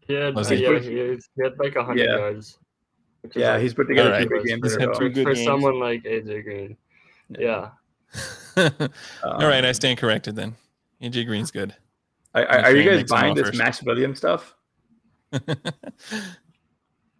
[0.00, 0.88] He had, Was yeah, he?
[0.88, 2.16] he, is- he had like hundred Yeah.
[2.16, 2.58] yards.
[3.26, 4.28] Which is, yeah like, he's put together Alright.
[4.28, 4.92] two big games He's in a row.
[4.94, 5.46] two for, good for games.
[5.46, 6.76] someone like AJ Green.
[7.38, 7.70] Yeah.
[8.56, 10.54] All right, I Um, stand corrected then.
[11.02, 11.74] AJ Green's good.
[12.34, 13.58] are, are, are you guys makes buying this offers.
[13.58, 14.54] Maxx Williams stuff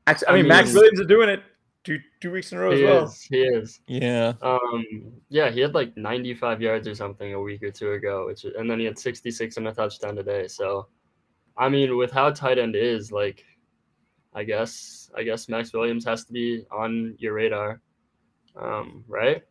[0.07, 1.42] Maxx, I I mean, Maxx mean- Williams is doing it
[1.85, 3.05] two two weeks in a row as He well.
[3.05, 3.23] is.
[3.23, 3.81] He is.
[3.87, 4.85] yeah, Um,
[5.29, 8.70] yeah, he had like 95 yards or something a week or two ago, which and
[8.70, 10.47] then he had 66 and a touchdown today.
[10.49, 10.87] So,
[11.57, 13.45] I mean, with how tight end is, like,
[14.37, 17.80] I guess I guess Maxx Williams has to be on your radar,
[18.55, 19.43] um, right?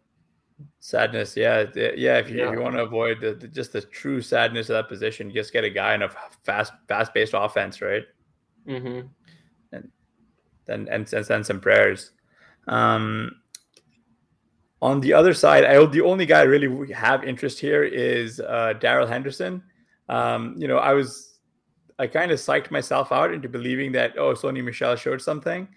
[0.79, 2.19] Sadness, yeah, yeah.
[2.19, 4.88] If you, if you want to avoid the, the- just the true sadness of that
[4.88, 6.09] position, just get a guy in a
[6.43, 8.03] fast fast paced offense, right?
[8.67, 9.07] Mm-hmm.
[9.71, 9.91] And
[10.67, 12.11] and and send some prayers.
[12.67, 13.41] Um,
[14.81, 18.73] on the other side, I the only guy I really have interest here is uh,
[18.79, 19.63] Darrell Henderson.
[20.09, 21.34] Um, you know, I was
[21.97, 25.67] I kind of psyched myself out into believing that oh, Sony Michel showed something.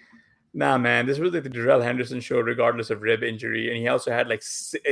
[0.55, 3.89] Nah, man, this was like the Darrell Henderson show, regardless of rib injury, and he
[3.89, 4.83] also had like six,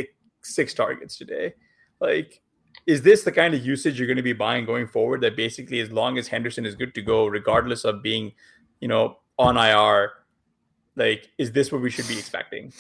[0.42, 1.54] six targets today.
[2.00, 2.40] Like,
[2.86, 5.22] is this the kind of usage you're going to be buying going forward?
[5.22, 8.32] That basically, as long as Henderson is good to go, regardless of being,
[8.80, 10.12] you know, on IR,
[10.94, 12.72] like, is this what we should be expecting?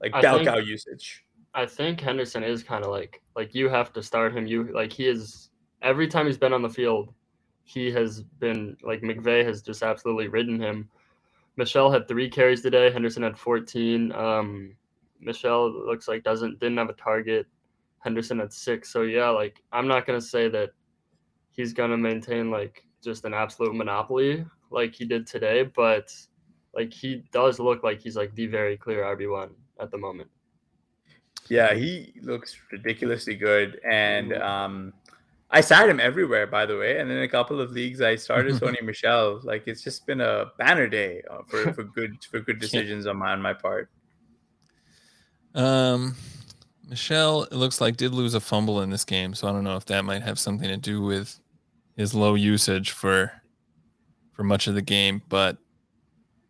[0.00, 1.24] Like bell cow usage.
[1.54, 4.46] I think Henderson is kind of like like you have to start him.
[4.46, 5.50] You like he is
[5.86, 7.14] every time he's been on the field,
[7.64, 10.88] he has been like McVay has just absolutely ridden him.
[11.56, 12.90] Michel had three carries today.
[12.90, 14.12] Henderson had 14.
[14.12, 14.76] Um,
[15.20, 17.46] Michel looks like doesn't didn't have a target.
[18.00, 18.92] Henderson had six.
[18.92, 20.70] So yeah, like I'm not gonna say that
[21.52, 26.12] he's gonna maintain like just an absolute monopoly like he did today, but
[26.74, 30.28] like he does look like he's like the very clear RB one at the moment.
[31.48, 34.42] Yeah, he looks ridiculously good, and mm-hmm.
[34.42, 34.92] um,
[35.50, 36.98] I sat him everywhere, by the way.
[36.98, 39.40] And in a couple of leagues, I started Sony Michel.
[39.42, 43.16] Like it's just been a banner day uh, for, for good for good decisions on
[43.16, 43.90] my on my part.
[45.54, 46.14] Um,
[46.88, 49.76] Michel, it looks like did lose a fumble in this game, so I don't know
[49.76, 51.38] if that might have something to do with
[51.96, 53.32] his low usage for
[54.32, 55.22] for much of the game.
[55.28, 55.56] But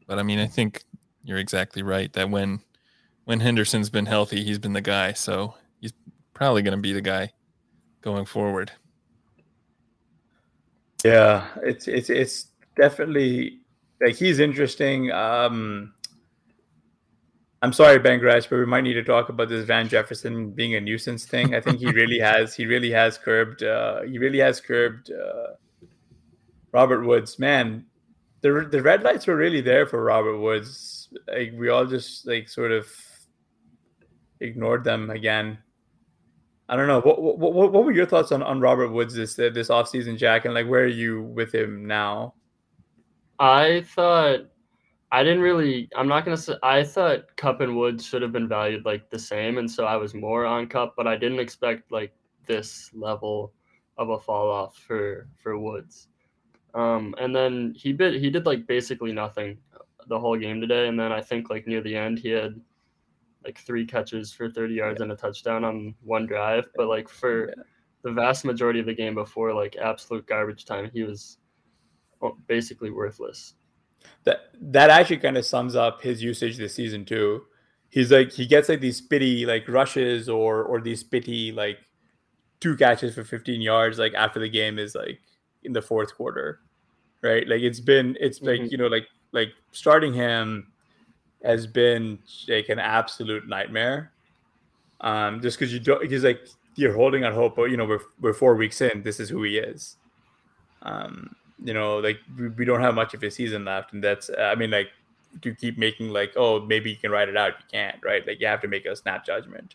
[0.07, 0.85] but I mean, I think
[1.23, 2.61] you're exactly right that when
[3.25, 5.13] when Henderson's been healthy, he's been the guy.
[5.13, 5.93] So he's
[6.33, 7.33] probably going to be the guy
[8.01, 8.73] going forward.
[11.05, 13.61] Yeah, it's it's it's definitely
[14.01, 15.11] like he's interesting.
[15.13, 15.93] Um
[17.63, 20.75] I'm sorry, Ben Gretch, but we might need to talk about this Van Jefferson being
[20.75, 21.55] a nuisance thing.
[21.55, 25.55] I think he really has he really has curbed uh he really has curbed uh
[26.73, 27.39] Robert Woods.
[27.39, 27.87] Man,
[28.43, 31.09] the the red lights were really there for Robert Woods.
[31.29, 32.87] Like we all just like sort of
[34.41, 35.59] ignored them again.
[36.69, 37.01] I don't know.
[37.01, 40.45] What, what what what were your thoughts on, on Robert Woods this this offseason, Jack?
[40.45, 42.35] And like, where are you with him now?
[43.39, 44.41] I thought
[45.13, 45.89] I didn't really.
[45.97, 46.55] I'm not gonna say.
[46.63, 49.97] I thought Kupp and Woods should have been valued like the same, and so I
[49.97, 52.13] was more on Kupp, but I didn't expect like
[52.47, 53.53] this level
[53.99, 56.09] of a fall off for for Woods.
[56.75, 59.59] Um, and then he bit he did like basically nothing
[60.09, 62.61] the whole game today, and then I think like near the end he had
[63.47, 65.05] like three catches for 30 yards yeah.
[65.05, 66.69] and a touchdown on one drive.
[66.75, 67.55] But like for yeah.
[68.03, 71.39] the vast majority of the game before like absolute garbage time, he was
[72.47, 73.55] basically worthless.
[74.25, 77.45] That that actually kind of sums up his usage this season too.
[77.89, 81.79] He's like he gets like these spitty like rushes or or these spitty like
[82.61, 85.21] two catches for 15 yards like after the game is like
[85.63, 86.61] in the fourth quarter,
[87.23, 87.47] right?
[87.49, 88.69] Like it's been it's like mm-hmm.
[88.71, 90.73] you know like like starting him
[91.47, 92.19] has been
[92.49, 94.13] like an absolute nightmare.
[95.01, 98.01] Um, just because you don't, because like you're holding on hope, but you know we're
[98.21, 99.03] we're four weeks in.
[99.03, 99.97] This is who he is.
[100.83, 104.31] Um, you know, like we, we don't have much of a season left, and that's
[104.39, 104.91] I mean like
[105.43, 108.27] to keep making like oh maybe you can write it out, you can't, right?
[108.27, 109.75] Like you have to make a snap judgment.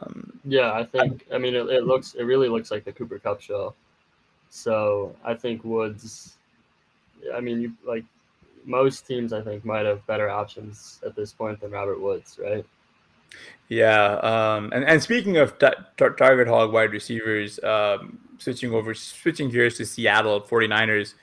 [0.00, 3.18] Um, yeah, I think I mean it, it looks it really looks like the Cooper
[3.18, 3.74] Kupp show.
[4.50, 6.36] So I think Woods.
[7.34, 8.04] I mean, you like
[8.68, 12.64] most teams I think might have better options at this point than Robert Woods, right?
[13.68, 15.66] Yeah, um, and and speaking of t-
[15.96, 21.14] t- target hog wide receivers, um, switching over, switching gears to Seattle 49ers,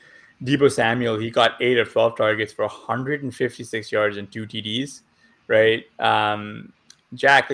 [0.43, 5.01] Deebo Samuel, he got eight of 12 targets for 156 yards and two TDs,
[5.47, 5.85] right?
[5.99, 6.71] Um,
[7.13, 7.51] Jack,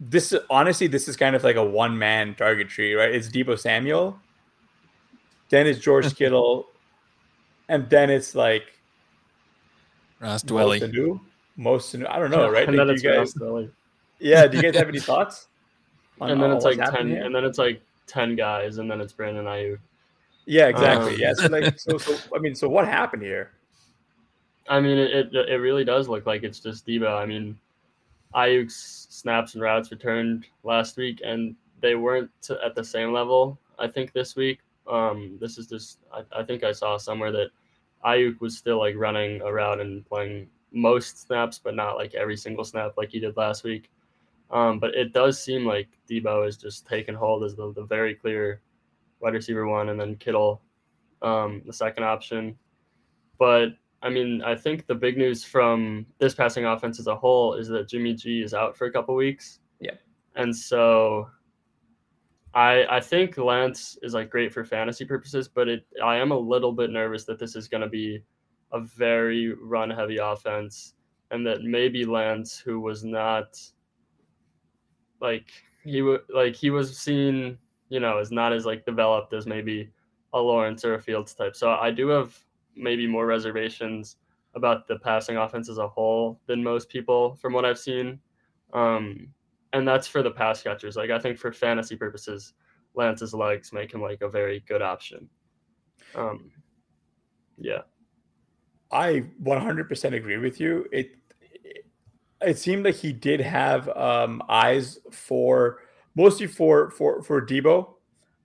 [0.00, 3.14] this honestly, this is kind of like a one man target tree, right?
[3.14, 4.18] It's Deebo Samuel,
[5.48, 6.66] then it's George Kittle,
[7.68, 8.79] and then it's like
[10.20, 11.20] Ross Dwelley.
[11.56, 12.68] Most I don't know, right?
[12.68, 13.34] And then it's guys,
[14.18, 15.48] Yeah, do you guys have any thoughts?
[16.20, 17.24] and then it's like ten, here?
[17.24, 19.78] and then it's like ten guys, and then it's Brandon Aiyuk.
[20.46, 21.14] Yeah, exactly.
[21.14, 23.52] Um, yeah, so like, so, so I mean, so what happened here?
[24.68, 27.20] I mean, it, it, it really does look like it's just Deebo.
[27.20, 27.58] I mean,
[28.34, 33.58] Aiyuk's snaps and routes returned last week, and they weren't to, at the same level.
[33.78, 34.60] I think this week.
[34.88, 37.50] Um, this is just I, I think I saw somewhere that
[38.04, 42.64] Aiyuk was still like running around and playing most snaps, but not like every single
[42.64, 43.90] snap like he did last week.
[44.50, 48.14] Um, but it does seem like Deebo is just taking hold as the, the very
[48.14, 48.62] clear
[49.20, 50.60] wide receiver one, and then Kittle,
[51.22, 52.56] um, the second option.
[53.38, 53.70] But
[54.02, 57.68] I mean, I think the big news from this passing offense as a whole is
[57.68, 59.60] that Jimmy G is out for a couple weeks.
[59.78, 59.94] Yeah.
[60.36, 61.28] And so
[62.54, 66.38] I I think Lance is like great for fantasy purposes, but it I am a
[66.38, 68.22] little bit nervous that this is going to be
[68.72, 70.94] a very run heavy offense,
[71.30, 73.60] and that maybe Lance, who was not
[75.20, 75.50] like
[75.84, 77.58] he would like he was seen
[77.90, 79.90] you know, is not as like developed as maybe
[80.32, 81.54] a Lawrence or a Fields type.
[81.54, 82.38] So I do have
[82.74, 84.16] maybe more reservations
[84.54, 88.18] about the passing offense as a whole than most people from what I've seen.
[88.72, 89.28] Um,
[89.72, 90.96] and that's for the pass catchers.
[90.96, 92.54] Like I think for fantasy purposes,
[92.94, 95.28] Lance's legs make him like a very good option.
[96.14, 96.50] Um,
[97.58, 97.82] yeah.
[98.90, 100.86] I 100% agree with you.
[100.92, 101.12] It
[102.42, 105.80] it seemed like he did have um, eyes for
[106.16, 107.94] mostly for for for Deebo,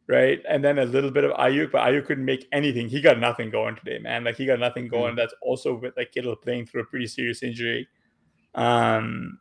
[0.07, 0.41] right?
[0.47, 2.89] And then a little bit of Aiyuk, but Aiyuk couldn't make anything.
[2.89, 4.26] He got nothing going today, man.
[4.26, 5.11] Like he got nothing going.
[5.11, 5.17] Mm-hmm.
[5.17, 7.88] That's also with like Kittle playing through a pretty serious injury.
[8.53, 9.39] Um,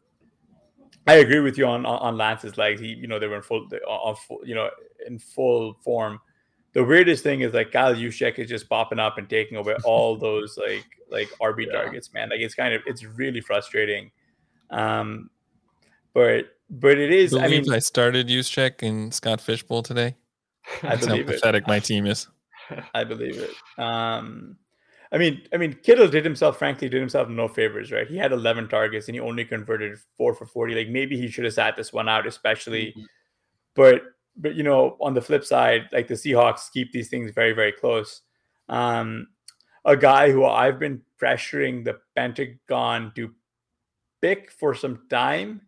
[1.07, 2.81] I agree with you on on Lance's legs.
[2.81, 4.71] He, you know, they were in full, on full, you know,
[5.07, 6.21] in full form.
[6.73, 10.17] The weirdest thing is like Kyle Juszczyk is just popping up and taking away all
[10.17, 11.73] those like like RB yeah.
[11.73, 12.31] targets, man.
[12.31, 14.11] Like it's kind of it's really frustrating.
[14.71, 15.31] Um,
[16.15, 17.35] but but it is.
[17.35, 20.17] I, I mean, I started Juszczyk in Scott Fish Bowl today.
[20.83, 21.69] I That's how pathetic it.
[21.69, 22.29] my team is.
[22.95, 23.51] I believe it.
[23.83, 24.57] Um,
[25.15, 28.09] I mean, I mean, Kittle did himself, frankly, did himself no favors, right?
[28.09, 30.75] He had 11 targets and he only converted four for 40.
[30.75, 32.87] Like maybe he should have sat this one out, especially.
[32.87, 33.05] Mm-hmm.
[33.77, 34.03] But
[34.37, 37.71] but you know, on the flip side, like the Seahawks keep these things very very
[37.71, 38.23] close.
[38.69, 39.29] Um,
[39.85, 43.33] a guy who I've been pressuring the Pentagon to
[44.21, 45.61] pick for some time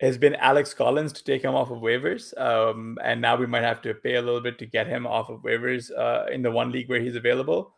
[0.00, 2.36] has been Alex Collins to take him off of waivers.
[2.40, 5.28] Um, and now we might have to pay a little bit to get him off
[5.28, 7.74] of waivers uh, in the one league where he's available.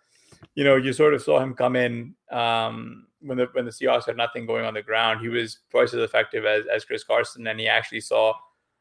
[0.55, 4.07] You know, you sort of saw him come in um, when the when the Seahawks
[4.07, 5.21] had nothing going on the ground.
[5.21, 8.35] He was twice as effective as, as Chris Carson, and he actually saw,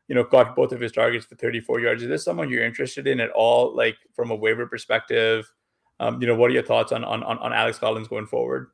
[0.08, 2.04] you know, caught both of his targets for 34 yards.
[2.04, 5.52] Is this someone you're interested in at all, like from a waiver perspective?
[6.00, 8.68] Um, you know, what are your thoughts on, on on Alex Collins going forward?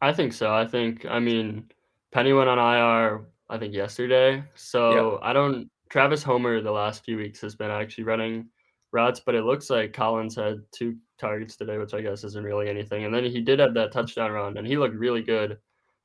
[0.00, 0.54] I think so.
[0.54, 1.70] I think I mean
[2.12, 4.42] Penny went on IR I think yesterday.
[4.54, 5.20] So yep.
[5.22, 5.70] I don't.
[5.90, 8.48] Travis Homer the last few weeks has been actually running
[8.92, 12.68] routes, but it looks like Collins had two targets today, which I guess isn't really
[12.68, 13.04] anything.
[13.04, 15.58] And then he did have that touchdown run, and he looked really good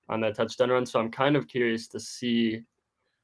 [0.10, 0.86] on that touchdown run.
[0.86, 2.62] So I'm kind of curious to see.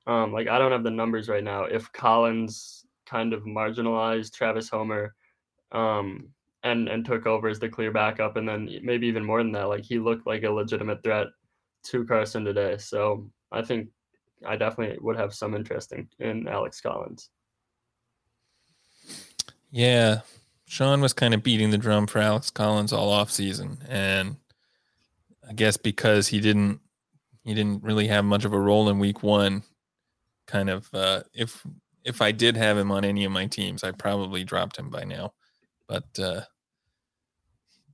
[0.08, 1.64] Um, like I don't have the numbers right now.
[1.64, 5.16] If Collins kind of marginalized Travis Homer,
[5.72, 6.30] um,
[6.64, 9.70] and and took over as the clear backup, and then maybe even more than that,
[9.70, 11.28] like he looked like a legitimate threat
[11.84, 12.78] to Carson today.
[12.78, 13.90] So I think
[14.46, 17.30] I definitely would have some interest in, in Alex Collins.
[19.72, 20.22] Yeah.
[20.68, 23.78] Sean was kind of beating the drum for Alex Collins all off season.
[23.88, 24.38] And
[25.48, 26.80] I guess because he didn't
[27.44, 29.64] he didn't really have much of a role in week one,
[30.48, 31.66] kind of uh if
[32.04, 35.04] if I did have him on any of my teams, I probably dropped him by
[35.04, 35.34] now.
[35.88, 36.42] But uh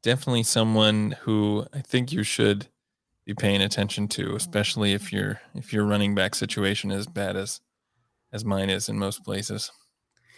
[0.02, 2.68] definitely someone who I think you should
[3.26, 7.60] be paying attention to, especially if your if your running back situation is bad as
[8.32, 9.72] as mine is in most places.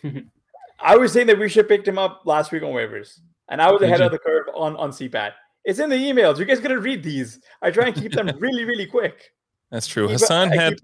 [0.83, 3.19] I was saying that we should picked him up last week on waivers,
[3.49, 5.31] and I was ahead of the curve on on CPAT.
[5.63, 6.37] It's in the emails.
[6.37, 7.39] You guys gonna read these?
[7.61, 9.31] I try and keep them really really quick.
[9.71, 10.07] That's true.
[10.07, 10.79] Hasan had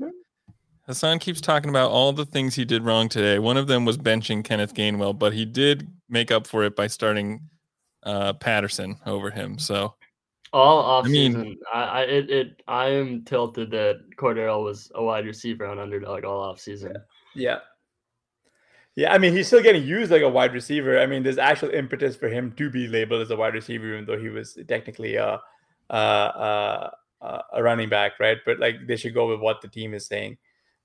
[0.88, 3.39] Hasan keeps talking about all the things he did wrong today.
[3.39, 6.88] One of them was benching Kenneth Gainwell, but he did make up for it by
[6.88, 7.41] starting
[8.04, 9.60] uh, Patterson over him.
[9.60, 9.93] So
[10.54, 15.04] all off I mean, I, I it, it I am tilted that Cordarrelle was a
[15.04, 16.95] wide receiver on underdog all off season.
[17.36, 17.60] Yeah.
[18.95, 20.99] Yeah, I mean he's still getting used like a wide receiver.
[20.99, 24.05] I mean, there's actual impetus for him to be labeled as a wide receiver, even
[24.05, 25.39] though he was technically a
[25.89, 28.37] a, a, a running back, right?
[28.45, 30.37] But like they should go with what the team is saying.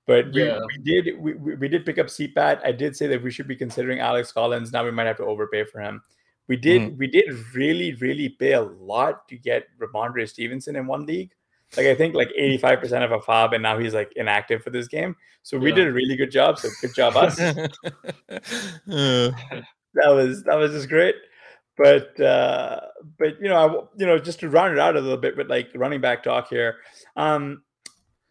[0.07, 0.59] But we, yeah.
[0.59, 2.61] we did we, we did pick up CPAT.
[2.63, 4.71] I did say that we should be considering Alex Collins.
[4.71, 6.01] Now we might have to overpay for him.
[6.47, 6.97] We did mm-hmm.
[6.97, 7.25] we did
[7.55, 11.31] really really pay a lot to get Rhamondre Stevenson in one league.
[11.77, 14.87] Like I think like 85% of a fab, and now he's like inactive for this
[14.87, 15.15] game.
[15.43, 15.75] So we yeah.
[15.75, 16.59] did a really good job.
[16.59, 17.39] So good job us.
[18.89, 19.31] uh.
[19.97, 21.15] That was that was just great.
[21.77, 22.81] But uh
[23.17, 25.49] but you know, I you know, just to round it out a little bit with
[25.49, 26.79] like running back talk here.
[27.15, 27.63] Um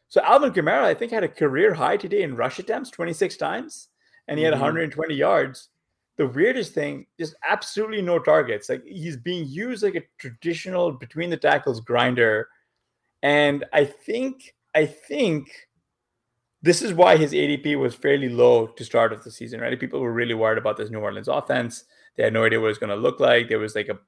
[0.08, 3.88] so Alvin Kamara, I think, had a career high today in rush attempts 26 times,
[4.28, 4.62] and he had mm-hmm.
[4.62, 5.70] 120 yards
[6.16, 8.68] the weirdest thing just absolutely no targets.
[8.68, 12.48] Like he's being used like a traditional between the tackles grinder.
[13.24, 15.48] And I think I think
[16.60, 19.80] this is why his ADP was fairly low to start of the season, right?
[19.80, 21.84] People were really worried about this New Orleans offense.
[22.16, 23.48] They had no idea what it was going to look like.
[23.48, 23.98] There was like a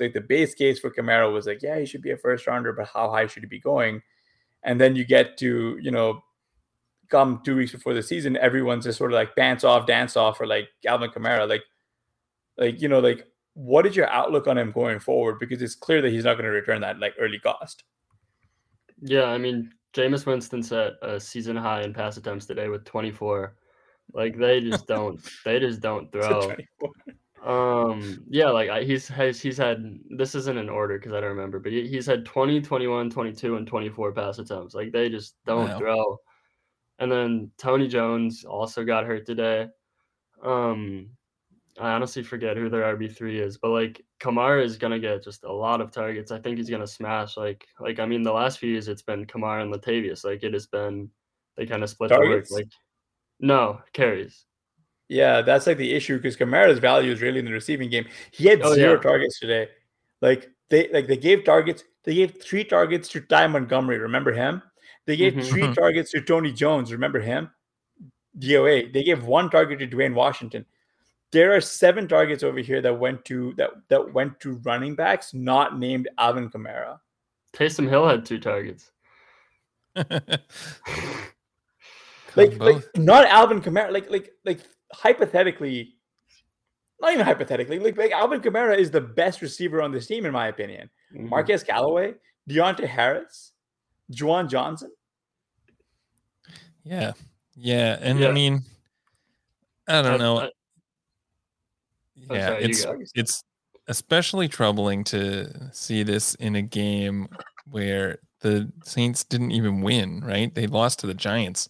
[0.00, 2.72] like the base case for Kamara was like, yeah, he should be a first rounder,
[2.72, 4.02] but how high should he be going?
[4.64, 6.22] And then you get to, you know,
[7.08, 10.40] come two weeks before the season, everyone's just sort of like dance off, dance off,
[10.40, 11.48] or like Alvin Kamara.
[11.48, 11.62] Like,
[12.58, 15.38] like you know, like what is your outlook on him going forward?
[15.38, 17.84] Because it's clear that he's not going to return that like early cost.
[19.00, 23.56] Yeah, I mean, Jameis Winston set a season high in pass attempts today with 24.
[24.12, 25.20] Like they just don't.
[25.44, 26.54] They just don't throw.
[27.46, 31.30] Um, yeah, like I, he's has he's had this isn't in order because I don't
[31.30, 34.74] remember, but he, he's had 20, 21, 22, and 24 pass attempts.
[34.74, 35.78] Like they just don't wow.
[35.78, 36.18] throw.
[36.98, 39.68] And then Tony Jones also got hurt today.
[40.42, 41.10] Um,
[41.78, 45.44] I honestly forget who their RB three is, but like Kamara is gonna get just
[45.44, 46.32] a lot of targets.
[46.32, 47.36] I think he's gonna smash.
[47.36, 50.24] Like like I mean, the last few years it's been Kamara and Latavius.
[50.24, 51.10] Like it has been
[51.56, 52.48] they kind of split targets?
[52.48, 52.62] the work.
[52.62, 52.72] Like
[53.40, 54.44] no carries.
[55.08, 58.06] Yeah, that's like the issue because Kamara's value is really in the receiving game.
[58.32, 59.00] He had oh, zero yeah.
[59.00, 59.68] targets today.
[60.20, 61.84] Like they like they gave targets.
[62.04, 63.98] They gave three targets to Ty Montgomery.
[63.98, 64.62] Remember him?
[65.06, 65.48] They gave mm-hmm.
[65.48, 66.90] three targets to Tony Jones.
[66.92, 67.50] Remember him?
[68.38, 68.92] DOA.
[68.92, 70.66] They gave one target to Dwayne Washington.
[71.32, 75.34] There are seven targets over here that went to that that went to running backs
[75.34, 76.98] not named Alvin Kamara.
[77.52, 78.90] Taysom Hill had two targets.
[82.36, 83.90] like, like not Alvin Kamara.
[83.92, 84.60] Like like like
[84.92, 85.96] hypothetically,
[87.00, 90.32] not even hypothetically, like, like Alvin Kamara is the best receiver on this team in
[90.32, 90.90] my opinion.
[91.14, 91.28] Mm-hmm.
[91.28, 92.14] Marquez Callaway,
[92.48, 93.52] Deonte Harris,
[94.12, 94.90] Juwan Johnson.
[96.84, 97.12] Yeah,
[97.56, 98.28] yeah, and yeah.
[98.28, 98.62] I mean,
[99.88, 100.38] I don't know.
[100.38, 100.50] I,
[102.30, 103.42] yeah, it's it's
[103.88, 107.28] especially troubling to see this in a game
[107.70, 110.20] where the Saints didn't even win.
[110.24, 110.54] Right?
[110.54, 111.68] They lost to the Giants.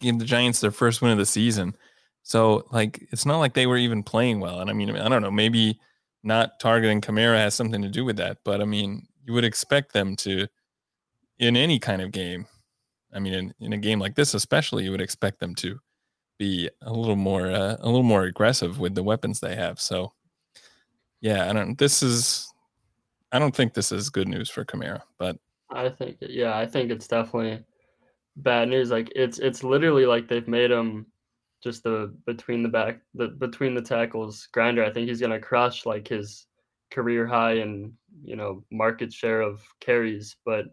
[0.00, 1.76] Gave the Giants their first win of the season.
[2.22, 4.60] So like, it's not like they were even playing well.
[4.60, 5.30] And I mean, I don't know.
[5.30, 5.78] Maybe
[6.22, 8.38] not targeting Kamara has something to do with that.
[8.44, 10.46] But I mean, you would expect them to,
[11.38, 12.46] in any kind of game.
[13.14, 15.78] I mean, in, in a game like this, especially, you would expect them to
[16.38, 19.80] be a little more uh, a little more aggressive with the weapons they have.
[19.80, 20.12] So
[21.20, 22.52] yeah, I don't this is
[23.32, 25.36] I don't think this is good news for Kamara, but
[25.70, 27.64] I think yeah, I think it's definitely
[28.36, 28.90] bad news.
[28.90, 31.06] Like it's it's literally like they've made him
[31.62, 34.84] just the between the back the between the tackles grinder.
[34.84, 36.46] I think he's gonna crush like his
[36.90, 40.66] career high and you know market share of carries, but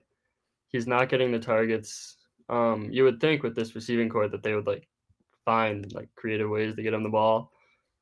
[0.68, 2.18] he's not getting the targets.
[2.50, 4.88] Um, you would think with this receiving core that they would like
[5.46, 7.52] find like creative ways to get him the ball.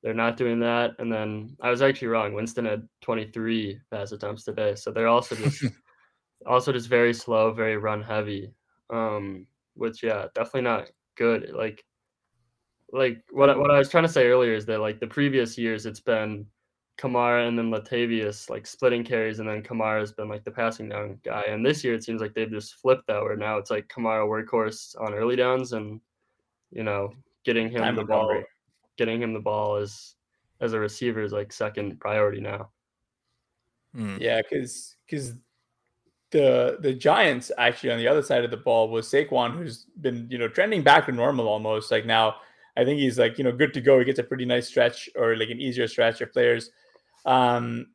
[0.03, 0.91] They're not doing that.
[0.99, 2.33] And then I was actually wrong.
[2.33, 5.65] Winston had 23 pass attempts today, so they're also just
[6.45, 8.53] also just very slow, very run heavy.
[8.89, 11.51] Um, which yeah, definitely not good.
[11.53, 11.83] Like
[12.91, 15.85] like what what I was trying to say earlier is that like the previous years
[15.85, 16.45] it's been
[16.97, 21.19] Kamara and then Latavius like splitting carries, and then Kamara's been like the passing down
[21.23, 21.43] guy.
[21.47, 24.27] And this year it seems like they've just flipped that, where now it's like Kamara
[24.27, 25.99] workhorse on early downs, and
[26.71, 27.13] you know
[27.43, 28.43] getting him Time the ball,
[28.97, 30.15] getting him the ball as
[30.59, 32.69] as a receiver is like second priority now.
[33.95, 34.17] Hmm.
[34.19, 35.33] Yeah, because because
[36.31, 40.27] the the Giants actually on the other side of the ball was Saquon, who's been
[40.29, 41.91] you know trending back to normal almost.
[41.91, 42.35] Like now,
[42.77, 43.99] I think he's like you know good to go.
[43.99, 46.71] He gets a pretty nice stretch or like an easier stretch of players.
[47.25, 47.87] Um,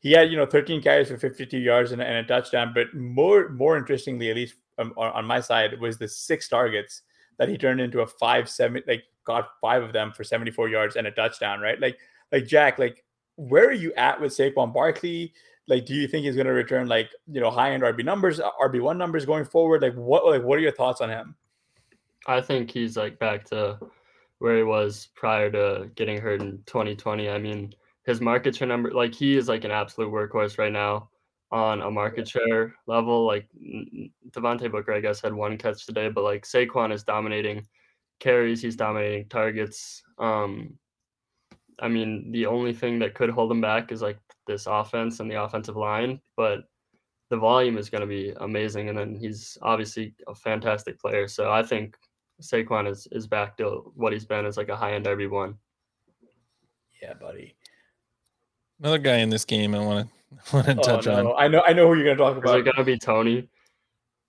[0.00, 2.72] he had you know 13 carries for 52 yards and, and a touchdown.
[2.74, 7.02] But more more interestingly, at least um, on my side, was the six targets
[7.42, 10.94] that he turned into a five seven like got five of them for 74 yards
[10.94, 11.80] and a touchdown, right?
[11.80, 11.98] Like
[12.30, 15.32] like Jack, like where are you at with Saquon Barkley?
[15.66, 18.38] Like, do you think he's going to return like you know high end RB numbers,
[18.38, 19.82] uh, RB one numbers going forward?
[19.82, 21.34] Like, what like what are your thoughts on him?
[22.28, 23.76] I think he's like back to
[24.38, 27.28] where he was prior to getting hurt in 2020.
[27.28, 27.74] I mean,
[28.06, 31.08] his market share number, like he is like an absolute workhorse right now
[31.52, 33.26] on a market share level.
[33.26, 33.46] Like
[34.30, 37.66] Devontae Booker, I guess, had one catch today, but like Saquon is dominating
[38.18, 40.02] carries, he's dominating targets.
[40.18, 40.78] Um,
[41.78, 45.30] I mean, the only thing that could hold him back is like this offense and
[45.30, 46.60] the offensive line, but
[47.28, 48.88] the volume is going to be amazing.
[48.88, 51.28] And then he's obviously a fantastic player.
[51.28, 51.96] So I think
[52.40, 55.54] Saquon is, is back to what he's been as like a high end RB1.
[57.02, 57.56] Yeah, buddy.
[58.78, 60.21] Another guy in this game I want to
[60.52, 61.32] want to oh, touch no.
[61.32, 61.34] on.
[61.38, 62.56] I know I know who you're going to talk about.
[62.56, 63.48] Is it going to be Toney?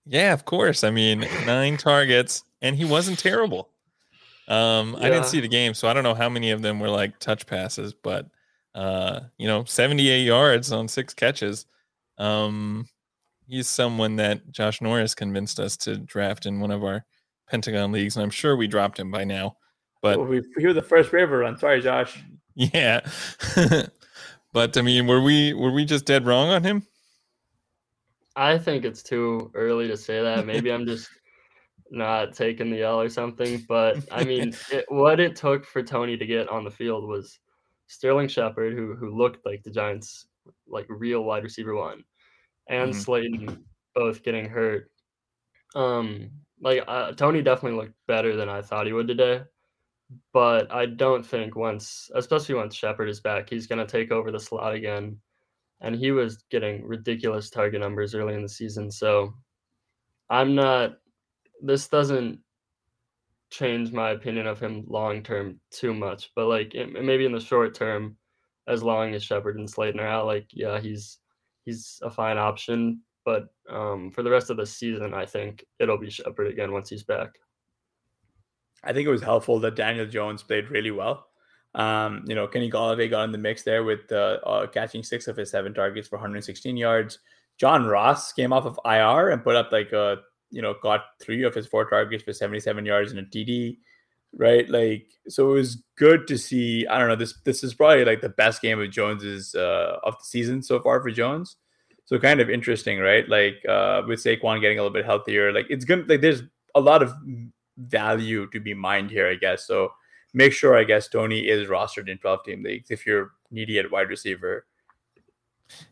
[0.06, 0.84] Yeah, of course.
[0.84, 3.70] I mean, nine targets, and he wasn't terrible.
[4.48, 5.06] Um, yeah.
[5.06, 7.18] I didn't see the game, so I don't know how many of them were like
[7.18, 8.26] touch passes, but
[8.74, 11.66] uh, you know, 78 yards on six catches.
[12.18, 12.88] Um,
[13.46, 17.04] he's someone that Josh Norris convinced us to draft in one of our
[17.48, 19.56] Pentagon leagues, and I'm sure we dropped him by now.
[20.02, 21.56] But well, we, we were the first waiver run.
[21.58, 22.22] Sorry, Josh.
[22.56, 23.00] Yeah.
[24.54, 26.86] But I mean, were we were we just dead wrong on him?
[28.36, 30.46] I think it's too early to say that.
[30.46, 31.10] Maybe I'm just
[31.90, 33.64] not taking the L or something.
[33.68, 37.40] But I mean, it, what it took for Toney to get on the field was
[37.88, 40.26] Sterling Shepard, who who looked like the Giants'
[40.68, 42.04] like real wide receiver one,
[42.68, 43.00] and mm-hmm.
[43.00, 43.64] Slayton
[43.96, 44.88] both getting hurt.
[45.74, 46.30] Um,
[46.60, 49.42] like uh, Toney definitely looked better than I thought he would today.
[50.32, 54.30] But I don't think once, especially once Shepard is back, he's going to take over
[54.30, 55.18] the slot again.
[55.80, 58.90] And he was getting ridiculous target numbers early in the season.
[58.90, 59.34] So
[60.30, 60.98] I'm not,
[61.62, 62.38] this doesn't
[63.50, 66.30] change my opinion of him long term too much.
[66.34, 68.16] But like it, maybe in the short term,
[68.66, 71.18] as long as Shepard and Slayton are out, like, yeah, he's,
[71.64, 73.00] he's a fine option.
[73.24, 76.88] But um, for the rest of the season, I think it'll be Shepard again once
[76.88, 77.30] he's back.
[78.84, 81.26] I think it was helpful that Daniel Jones played really well.
[81.74, 85.26] Um, you know, Kenny Golladay got in the mix there with uh, uh, catching six
[85.26, 87.18] of his seven targets for 116 yards.
[87.58, 90.18] John Ross came off of IR and put up like a,
[90.50, 93.78] you know, got three of his four targets for 77 yards and a TD,
[94.36, 94.68] right?
[94.68, 96.86] Like, so it was good to see.
[96.86, 97.16] I don't know.
[97.16, 100.80] This this is probably like the best game of Jones's uh, of the season so
[100.80, 101.56] far for Jones.
[102.06, 103.28] So kind of interesting, right?
[103.28, 106.42] Like uh, with Saquon getting a little bit healthier, like it's gonna like there's
[106.74, 107.14] a lot of
[107.76, 109.66] value to be mined here, I guess.
[109.66, 109.92] So
[110.32, 113.90] make sure, I guess, Toney is rostered in 12 team leagues if you're needy at
[113.90, 114.66] wide receiver.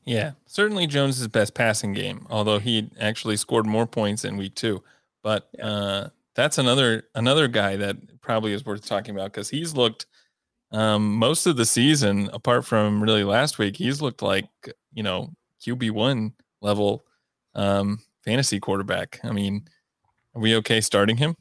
[0.04, 4.82] Yeah, certainly Jones's best passing game, although he actually scored more points in week two.
[5.22, 5.66] But yeah.
[5.66, 10.06] uh, that's another another guy that probably is worth talking about because he's looked
[10.72, 14.48] um, most of the season, apart from really last week, he's looked like
[14.92, 15.30] you know
[15.64, 17.04] QB one level
[17.54, 19.20] um, fantasy quarterback.
[19.22, 19.66] I mean,
[20.34, 21.36] are we okay starting him?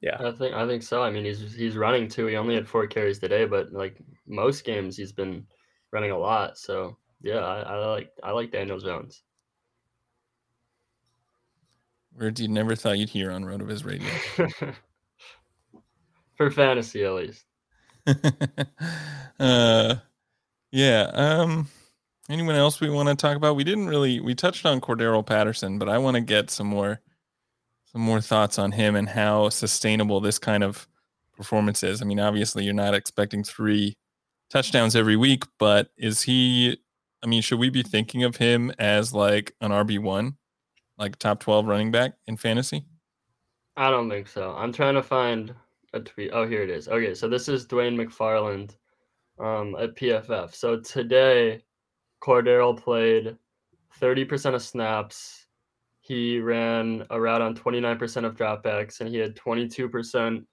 [0.00, 1.02] Yeah, I think I think so.
[1.02, 2.26] I mean, he's he's running too.
[2.26, 5.46] He only had four carries today, but like most games, he's been
[5.92, 6.56] running a lot.
[6.56, 9.22] So yeah, I, I like I like Daniel Jones.
[12.18, 14.08] Words you never thought you'd hear on RotoViz Radio.
[16.36, 17.44] For fantasy, at least.
[19.40, 19.96] uh,
[20.72, 21.10] yeah.
[21.12, 21.68] Um,
[22.30, 23.56] anyone else we want to talk about?
[23.56, 24.20] We didn't really.
[24.20, 27.00] We touched on Cordarrelle Patterson, but I want to get some more
[27.92, 30.86] some more thoughts on him and how sustainable this kind of
[31.36, 32.02] performance is.
[32.02, 33.96] I mean, obviously, you're not expecting three
[34.48, 36.78] touchdowns every week, but is he?
[37.22, 40.36] I mean, should we be thinking of him as like an RB one,
[40.98, 42.84] like top twelve running back in fantasy?
[43.76, 44.54] I don't think so.
[44.56, 45.54] I'm trying to find
[45.92, 46.30] a tweet.
[46.32, 46.88] Oh, here it is.
[46.88, 48.76] Okay, so this is Dwain McFarland
[49.38, 50.54] um, at PFF.
[50.54, 51.62] So today,
[52.22, 53.36] Cordarrelle played
[54.00, 55.46] 30% of snaps,
[56.10, 60.44] he ran a route on 29% of dropbacks and he had 22%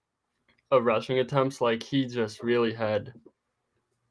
[0.70, 1.62] of rushing attempts.
[1.62, 3.12] Like he just really had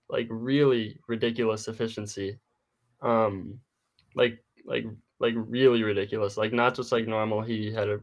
[0.08, 2.40] like really ridiculous efficiency.
[3.00, 3.60] Um
[4.16, 4.86] like like
[5.20, 6.36] like really ridiculous.
[6.36, 7.42] Like not just like normal.
[7.42, 8.00] He had a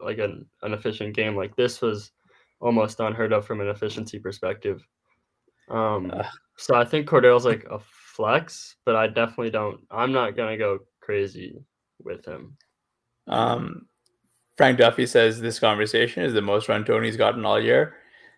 [0.00, 1.36] like an, an efficient game.
[1.36, 2.10] Like this was
[2.60, 4.84] almost unheard of from an efficiency perspective.
[5.70, 6.24] Um uh.
[6.56, 10.80] so I think Cordell's like a flex, but I definitely don't I'm not gonna go
[11.00, 11.62] crazy
[12.02, 12.56] with him.
[13.28, 13.86] Um,
[14.56, 17.96] Frank Duffy says this conversation is the most run Toney's gotten all year.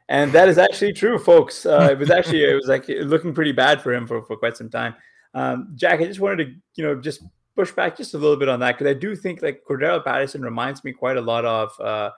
[0.09, 1.65] And that is actually true, folks.
[1.65, 4.57] Uh, it was actually it was like looking pretty bad for him for, for quite
[4.57, 4.95] some time.
[5.33, 7.23] Um, Jack, I just wanted to you know just
[7.57, 10.43] push back just a little bit on that because I do think like Cordarrelle Patterson
[10.43, 12.11] reminds me quite a lot of uh,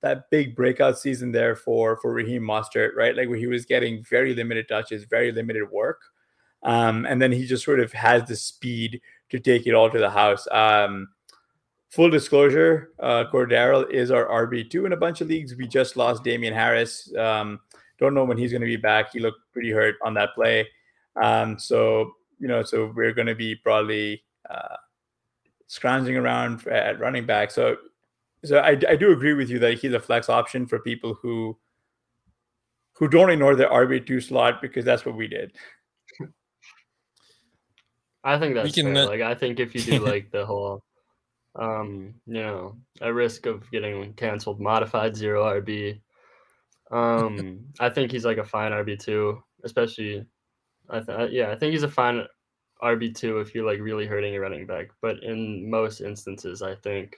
[0.00, 3.14] that big breakout season there for for Raheem Mostert, right?
[3.14, 6.00] Like where he was getting very limited touches, very limited work,
[6.62, 9.98] um, and then he just sort of has the speed to take it all to
[9.98, 10.46] the house.
[10.50, 11.08] Um,
[11.94, 15.54] full disclosure, uh, Cordarrelle is our RB2 in a bunch of leagues.
[15.54, 17.14] We just lost Damien Harris.
[17.16, 17.60] Um,
[18.00, 19.12] don't know when he's going to be back.
[19.12, 20.68] He looked pretty hurt on that play.
[21.22, 24.76] Um, so, you know, so we're going to be probably uh,
[25.68, 27.52] scrounging around at running back.
[27.52, 27.76] So,
[28.44, 31.56] so I, I do agree with you that he's a flex option for people who
[32.96, 35.52] who don't ignore the RB2 slot because that's what we did.
[38.22, 39.04] I think that's can, fair.
[39.04, 40.82] Uh, like I think if you do like the whole
[41.56, 46.00] um, you know, at risk of getting canceled, modified zero RB.
[46.90, 50.26] Um, I think he's like a fine RB two, especially.
[50.90, 52.24] I th- yeah, I think he's a fine
[52.82, 54.88] RB two if you're like really hurting a running back.
[55.00, 57.16] But in most instances, I think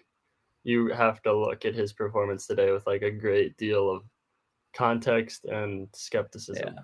[0.65, 4.03] you have to look at his performance today with like a great deal of
[4.75, 6.75] context and skepticism.
[6.75, 6.83] Yeah.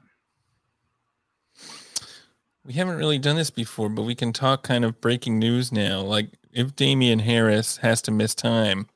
[2.65, 6.01] We haven't really done this before, but we can talk kind of breaking news now.
[6.01, 8.89] Like if Damien Harris has to miss time,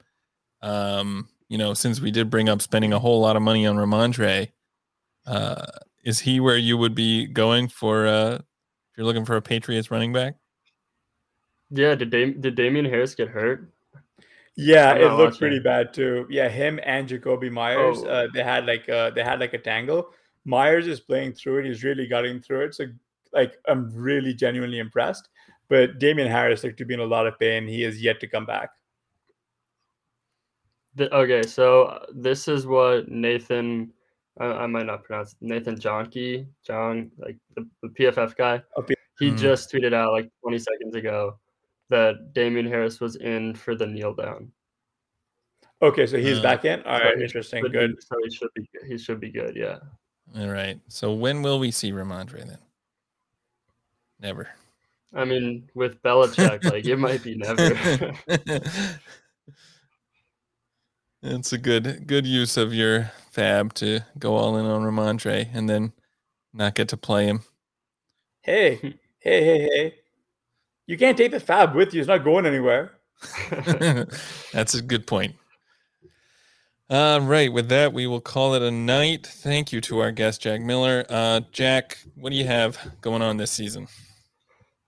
[0.62, 3.76] um, you know, since we did bring up spending a whole lot of money on
[3.76, 4.48] Rhamondre,
[5.26, 5.66] uh,
[6.04, 9.90] is he where you would be going for uh, if you're looking for a Patriots
[9.90, 10.36] running back?
[11.70, 13.72] Yeah, did Dam- did Damien Harris get hurt?
[14.56, 15.38] Yeah, it looked watching.
[15.38, 16.26] pretty bad too.
[16.30, 18.06] Yeah, him and Jakobi Meyers, oh.
[18.06, 20.10] uh, they had like uh, they had like a tangle.
[20.44, 21.66] Meyers is playing through it.
[21.66, 22.74] He's really getting through it.
[22.74, 22.84] So
[23.32, 25.28] like I'm really genuinely impressed.
[25.68, 27.66] But Damien Harris looked to be in a lot of pain.
[27.66, 28.70] He is yet to come back.
[30.94, 33.92] The, okay, so uh, this is what Nathan,
[34.38, 38.62] I, I might not pronounce it, Nathan Jahnke, John, like the, the PFF guy.
[38.76, 39.38] Oh, P- he Mhm.
[39.38, 41.38] just tweeted out like 20 seconds ago
[41.90, 44.50] that Damien Harris was in for the kneel down.
[45.82, 46.82] Okay, so he's Uh, back in.
[46.84, 47.62] All So right, interesting.
[47.64, 47.96] Good.
[47.96, 49.54] be- so he should be he should be good.
[49.54, 49.78] Yeah.
[50.34, 50.80] All right.
[50.88, 52.58] So when will we see Rhamondre then?
[54.18, 54.48] Never.
[55.16, 58.12] I mean, with Belichick, like it might be never.
[61.28, 65.68] It's a good good use of your fab to go all in on Rhamondre and
[65.68, 65.92] then
[66.52, 67.40] not get to play him.
[68.42, 68.76] Hey,
[69.18, 69.94] hey, hey, hey!
[70.86, 72.00] You can't take the fab with you.
[72.00, 72.92] It's not going anywhere.
[74.52, 75.34] That's a good point.
[76.88, 77.52] All right.
[77.52, 79.26] With that, we will call it a night.
[79.26, 81.04] Thank you to our guest, Jack Miller.
[81.08, 83.88] Uh, Jack, what do you have going on this season?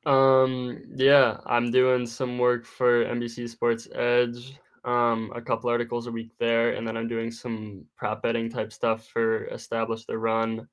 [0.07, 6.13] Um, yeah, I'm doing some work for NBC Sports Edge, um, a couple articles a
[6.13, 10.69] week there, and then I'm doing some prop betting type stuff for Establish the Run.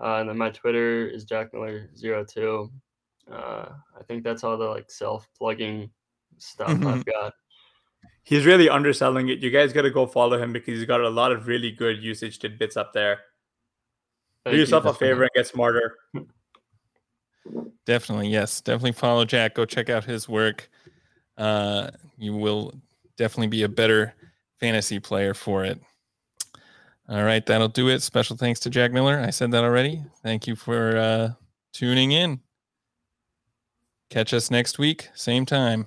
[0.00, 2.70] Uh, and then my Twitter is Jack Miller 02.
[3.30, 5.90] Uh, I think that's all the like self plugging
[6.38, 7.34] stuff I've got.
[8.22, 9.38] He's really underselling it.
[9.40, 12.02] You guys got to go follow him because he's got a lot of really good
[12.02, 13.20] usage tidbits up there.
[14.44, 14.60] Thank Do you.
[14.60, 15.96] yourself a favor and get smarter.
[17.86, 18.60] Definitely, yes.
[18.60, 19.54] Definitely follow Jack.
[19.54, 20.68] Go check out his work.
[21.36, 22.74] Uh, you will
[23.16, 24.14] definitely be a better
[24.60, 25.80] fantasy player for it.
[27.08, 28.02] All right, that'll do it.
[28.02, 29.18] Special thanks to Jack Miller.
[29.18, 30.02] I said that already.
[30.22, 31.30] Thank you for uh,
[31.72, 32.40] tuning in.
[34.10, 35.86] Catch us next week, same time.